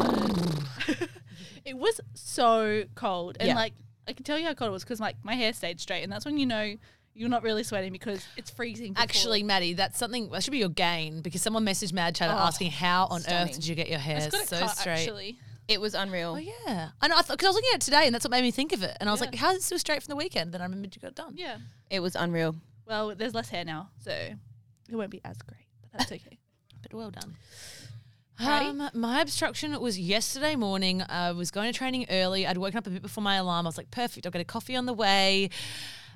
[1.66, 3.56] it was so cold, and Yeah.
[3.56, 3.74] like
[4.08, 6.12] I can tell you how cold it was because like my hair stayed straight, and
[6.12, 6.76] that's when you know
[7.16, 8.94] you're not really sweating because it's freezing.
[8.94, 12.34] before- Actually, Maddie, that's something that should be your gain because someone messaged Mad Chatter
[12.34, 13.50] Oh, asking how on stunning.
[13.50, 14.94] earth did you get your hair I just got it so cut, straight.
[14.94, 16.34] Actually, It was unreal.
[16.34, 17.18] Oh yeah, I know.
[17.18, 18.98] Because I, was looking at it today, and that's what made me think of it.
[19.00, 19.28] And I was Yeah.
[19.28, 21.16] like, "How is it still straight from the weekend?" Then I remembered you got it
[21.16, 21.34] done.
[21.38, 21.58] yeah.
[21.90, 22.56] It was unreal.
[22.86, 26.38] Well, there's less hair now, so it won't be as great, but that's okay.
[26.82, 27.36] But well done.
[28.40, 31.02] Um, my obstruction was yesterday morning.
[31.08, 32.46] I was going to training early.
[32.46, 33.66] I'd woken up a bit before my alarm.
[33.66, 34.26] I was like, perfect.
[34.26, 35.50] I'll get a coffee on the way.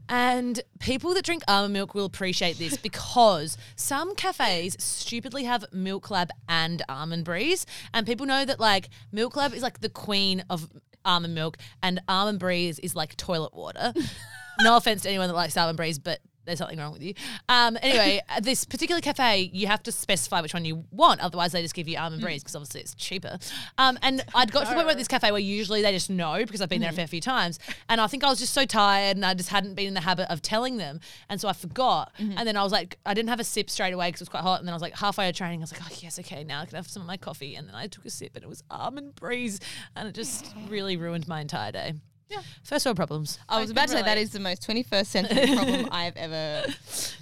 [0.10, 6.10] And people that drink almond milk will appreciate this because some cafes stupidly have Milk
[6.10, 7.66] Lab and Almond Breeze.
[7.94, 10.70] And people know that like Milk Lab is like the queen of
[11.06, 13.94] almond milk and Almond Breeze is like toilet water.
[14.62, 17.14] no offense to anyone that likes Almond Breeze, but there's something wrong with you.
[17.50, 21.22] Um, anyway, at this particular cafe, you have to specify which one you want.
[21.22, 23.38] Otherwise, they just give you almond breeze because obviously it's cheaper.
[23.78, 26.10] Um, and I'd got to the point where at this cafe where usually they just
[26.10, 27.60] know because I've been there a fair few times.
[27.90, 30.02] And I think I was just so tired and I just hadn't been in the
[30.02, 31.00] habit of telling them.
[31.30, 32.12] And so I forgot.
[32.38, 34.30] And then I was like, I didn't have a sip straight away because it was
[34.30, 34.60] quite hot.
[34.60, 36.62] And then I was like, halfway to training, I was like, oh, yes, okay, now
[36.62, 37.56] I can have some of my coffee.
[37.56, 39.60] And then I took a sip and it was almond breeze.
[39.96, 41.94] And it just really ruined my entire day.
[42.30, 42.42] Yeah.
[42.64, 43.40] First world problems.
[43.48, 46.66] I was can about to say that is the most 21st century problem I've ever.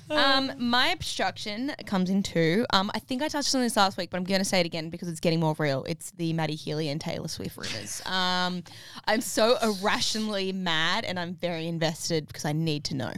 [0.08, 2.64] Um, my obstruction comes in two.
[2.70, 4.66] Um, I think I touched on this last week, but I'm going to say it
[4.68, 5.84] again because it's getting more real.
[5.88, 8.04] It's the Matty Healy and Taylor Swift rumors.
[8.06, 8.64] Um,
[9.08, 13.14] I'm so irrationally mad, and I'm very invested because I need to know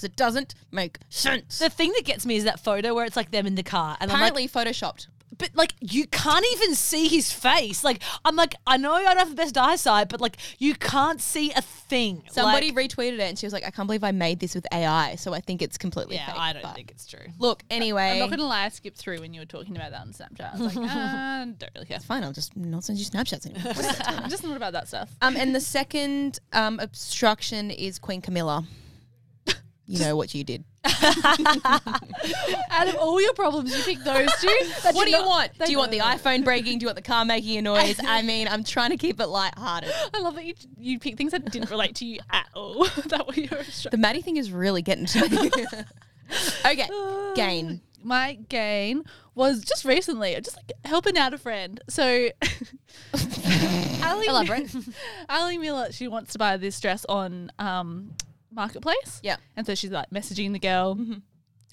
[0.00, 1.58] because it doesn't make sense.
[1.58, 3.96] The thing that gets me is that photo where it's like them in the car.
[4.00, 5.08] And I'm like, Apparently, photoshopped.
[5.36, 7.84] But like you can't even see his face.
[7.84, 11.20] Like I'm like I know I don't have the best eyesight, but like you can't
[11.20, 12.22] see a thing.
[12.30, 14.66] Somebody Like, retweeted it, and she was like, "I can't believe I made this with
[14.72, 16.36] AI." So I think it's completely yeah, fake.
[16.38, 17.26] I don't think it's true.
[17.38, 20.00] Look, anyway, I'm not gonna lie, I skipped through when you were talking about that
[20.00, 20.54] on Snapchat.
[20.54, 21.96] I was like, uh, don't really care.
[21.96, 22.24] it's fine.
[22.24, 23.72] I'll just not send you Snapchats anymore.
[24.06, 25.10] I'm just not about that stuff.
[25.22, 28.64] Um, and the second um, obstruction is Queen Camilla.
[29.86, 30.64] You know what you did.
[32.70, 34.48] Out of all your problems, you picked those two.
[34.82, 35.50] that What do you're you want?
[35.58, 36.78] Do you want the you're- iPhone breaking?
[36.78, 38.00] Do you want the car making a noise?
[38.06, 39.90] I mean, I'm trying to keep it lighthearted.
[40.14, 42.84] I love that you you picked things that didn't relate to you at all.
[43.06, 43.60] that were your
[43.90, 45.50] The Matty thing is really getting to me.
[46.64, 46.88] okay,
[47.34, 47.80] gain.
[48.02, 49.04] My gain
[49.34, 51.82] was just recently, just like helping out a friend.
[51.90, 52.30] So,
[54.02, 54.74] Ali, Elaborate.
[55.28, 58.12] Ali Miller, she wants to buy this dress on um,
[58.52, 59.20] Marketplace.
[59.22, 59.36] Yeah.
[59.56, 60.98] And so she's like messaging the girl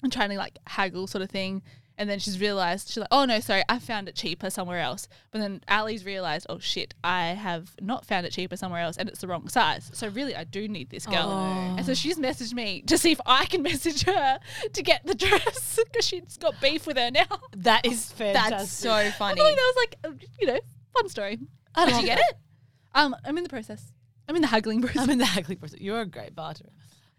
[0.02, 1.62] and trying to like haggle sort of thing.
[2.00, 5.08] And then she's realized, she's like, oh no, sorry, I found it cheaper somewhere else.
[5.32, 9.08] But then Ali's realized, oh shit, I have not found it cheaper somewhere else and
[9.08, 9.90] it's the wrong size.
[9.92, 11.28] So really, I do need this girl.
[11.76, 14.38] And so she's messaged me to see if I can message her
[14.72, 17.26] to get the dress because she's got beef with her now.
[17.56, 18.58] That is fantastic.
[18.58, 19.40] That's so funny.
[19.40, 20.60] like that was like, you know,
[20.94, 21.40] fun story.
[21.74, 22.36] I Did you get it?
[22.94, 23.92] Um, I'm in the process.
[24.28, 25.02] I'm in the haggling process.
[25.02, 25.80] I'm in the haggling process.
[25.80, 26.70] You're a great barterer.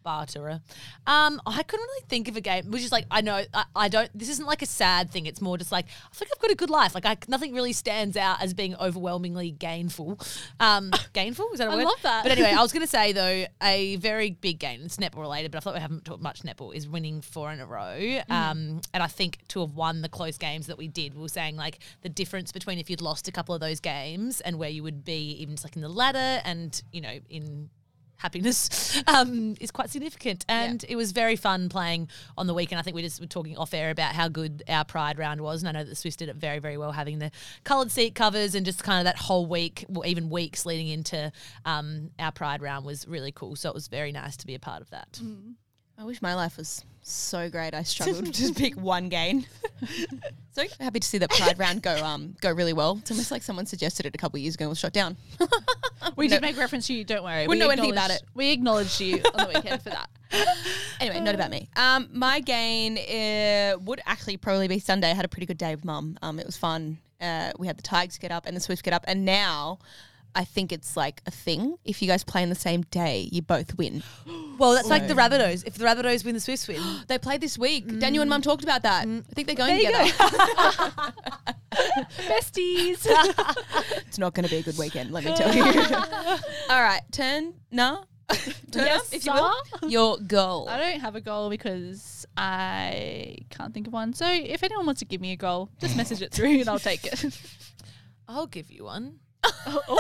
[0.04, 0.62] Barterer.
[1.08, 3.88] Um, I couldn't really think of a game, which is like I know I, I
[3.90, 4.10] don't.
[4.18, 5.26] This isn't like a sad thing.
[5.26, 6.96] It's more just like I think I've got a good life.
[6.96, 10.20] Like I, nothing really stands out as being overwhelmingly gainful.
[10.60, 11.82] Um, gainful is that a I word?
[11.82, 12.24] I love that.
[12.24, 14.82] But anyway, I was going to say though a very big gain.
[14.84, 16.76] It's netball related, but I thought we haven't talked much netball.
[16.76, 17.98] Is winning four in a row.
[18.00, 18.30] Mm.
[18.30, 21.30] Um, and I think to have won the close games that we did, we were
[21.30, 24.70] saying like the difference between if you'd lost a couple of those games and where
[24.70, 27.70] you would be even just like in the ladder and you know in
[28.20, 30.46] happiness um, is quite significant.
[30.48, 32.80] And it was very fun playing on the weekend.
[32.80, 35.64] I think we just were talking off air about how good our Pride round was.
[35.64, 37.32] And I know that the Swifts did it very, very well, having the
[37.64, 41.32] coloured seat covers and just kind of that whole week, well, even weeks leading into
[41.66, 43.56] um, our Pride round was really cool.
[43.56, 45.20] So it was very nice to be a part of that.
[45.98, 47.74] I wish my life was so great.
[47.74, 49.46] I struggled to just pick one gain.
[50.52, 52.98] so happy to see that Pride round go um go really well.
[53.02, 55.18] It's almost like someone suggested it a couple of years ago and was shot down.
[56.16, 56.36] we No.
[56.36, 57.04] did make reference to you.
[57.04, 57.48] Don't worry.
[57.48, 58.22] Wouldn't We know anything about it.
[58.34, 60.10] We acknowledged you on the weekend for that.
[61.00, 61.70] Anyway, not about me.
[61.76, 65.10] Um, my gain uh, would actually probably be Sunday.
[65.10, 66.18] I had a pretty good day with mum.
[66.22, 67.00] Um, it was fun.
[67.22, 69.80] Uh, we had the Tigers get up and the Swifts get up, and now
[70.36, 71.78] I think it's like a thing.
[71.84, 74.04] If you guys play in the same day, you both win.
[74.60, 75.66] Well, that's like the Rabbitohs.
[75.66, 76.82] If the Rabbitohs win, the Swifts win.
[77.08, 77.88] They played this week.
[77.88, 78.02] Mm.
[78.02, 79.08] Daniel and Mum talked about that.
[79.08, 79.24] Mm.
[79.30, 81.14] I think they're going There you together.
[82.28, 83.08] Besties.
[84.06, 85.64] It's not going to be a good weekend, let me tell you.
[86.70, 88.04] All right, turn no,
[88.72, 89.90] turn Yes, up, if you will.
[89.90, 90.68] Your goal.
[90.68, 94.14] I don't have a goal because I can't think of one.
[94.14, 96.80] So if anyone wants to give me a goal, just message it through and I'll
[96.80, 97.40] take it.
[98.28, 99.20] I'll give you one.
[99.44, 100.00] Oh,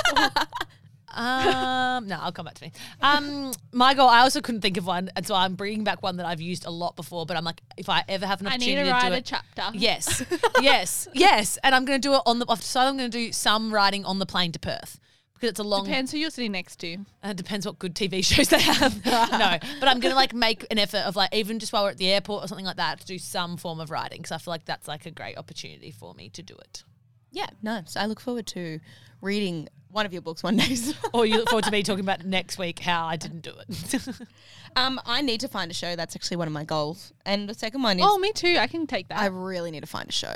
[1.11, 2.71] um, no, I'll come back to me.
[3.01, 6.17] Um, my goal, I also couldn't think of one, and so I'm bringing back one
[6.17, 7.25] that I've used a lot before.
[7.25, 9.13] But I'm like, if I ever have an I opportunity need to to write do
[9.13, 9.63] a it, chapter.
[9.73, 10.23] yes,
[10.61, 12.45] yes, yes, and I'm going to do it on the.
[12.47, 14.99] I've decided I'm going to do some writing on the plane to Perth
[15.33, 15.85] because it's a long.
[15.85, 16.97] Depends who you're sitting next to.
[17.23, 19.03] Uh, depends what good TV shows they have.
[19.05, 21.97] no, but I'm gonna like make an effort of like even just while we're at
[21.97, 24.51] the airport or something like that to do some form of writing because I feel
[24.51, 26.83] like that's like a great opportunity for me to do it.
[27.31, 27.95] Yeah, nice.
[27.95, 28.79] I look forward to
[29.21, 30.75] reading one of your books one day.
[31.13, 34.09] Or you look forward to me talking about next week how I didn't do it.
[34.75, 35.95] um, I need to find a show.
[35.95, 37.11] That's actually one of my goals.
[37.25, 38.57] And the second one is Oh, me too.
[38.59, 39.19] I can take that.
[39.19, 40.33] I really need to find a show.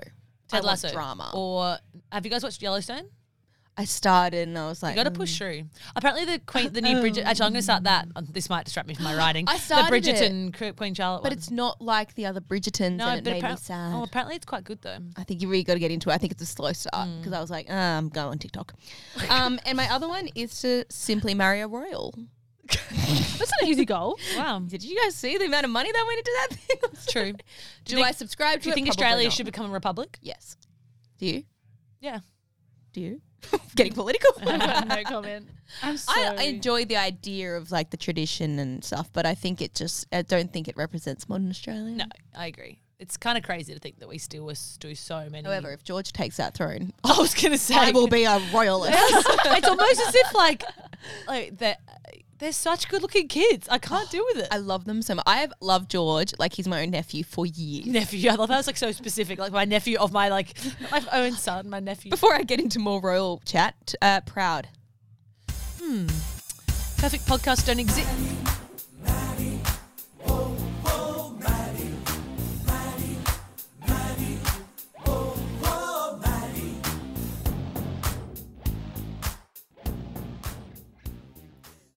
[0.48, 1.32] Ted Lasso drama.
[1.34, 1.78] Or
[2.12, 3.10] have you guys watched Yellowstone?
[3.76, 5.16] I started and I was like, You got to mm.
[5.16, 5.64] push through.
[5.96, 7.24] Apparently, the Queen, the new Bridget.
[7.26, 8.08] Actually, I'm going to start that.
[8.16, 9.46] Uh, This might distract me from my writing.
[9.48, 10.12] I started the.
[10.12, 11.24] Bridgerton Qu- Queen Charlotte.
[11.24, 11.38] but one.
[11.40, 13.94] it's not like the other Bridgertons, no, and it but made me apparent- sad.
[13.96, 15.00] Oh, apparently it's quite good though.
[15.18, 16.14] I think you really got to get into it.
[16.14, 17.18] I think it's a slow start Mm.
[17.20, 18.74] because I was like, ah, I'm going on TikTok.
[19.30, 22.14] um, and my other one is to simply marry a royal.
[22.70, 24.18] That's an easy goal.
[24.38, 26.78] Wow, Did you guys see the amount of money that went into that thing?
[26.94, 27.34] it's true.
[27.86, 28.76] Do, you I think- subscribe to Do you it?
[28.76, 29.34] think Probably Australia not.
[29.34, 30.20] should become a republic?
[30.22, 30.58] Yes.
[31.18, 31.44] Do you?
[32.00, 32.20] Yeah.
[32.94, 33.22] Do you?
[33.76, 34.32] Getting political.
[34.44, 35.50] No comment.
[35.82, 36.12] I'm so.
[36.14, 39.74] I, I enjoy the idea of like the tradition and stuff, but I think it
[39.74, 41.96] just I don't think it represents modern Australia.
[41.96, 42.80] No, I agree.
[43.00, 45.44] It's kind of crazy to think that we still do so many.
[45.44, 48.40] However, if George takes that throne, I was going to say I will be a
[48.54, 48.94] royalist.
[48.98, 50.64] it's almost as if like,
[51.28, 51.78] like they're,
[52.40, 53.68] they're such good-looking kids.
[53.70, 54.48] I can't deal with it.
[54.52, 55.24] I love them so much.
[55.28, 57.86] I have loved George like he's my own nephew for years.
[57.88, 58.30] nephew.
[58.30, 58.60] I love that.
[58.60, 59.40] It's like so specific.
[59.40, 60.54] Like my nephew of my like
[60.92, 62.12] my own son, my nephew.
[62.12, 64.70] Before I get into more royal chat, uh, proud.
[65.82, 66.08] Hmm.
[66.98, 68.08] Perfect podcasts don't exist.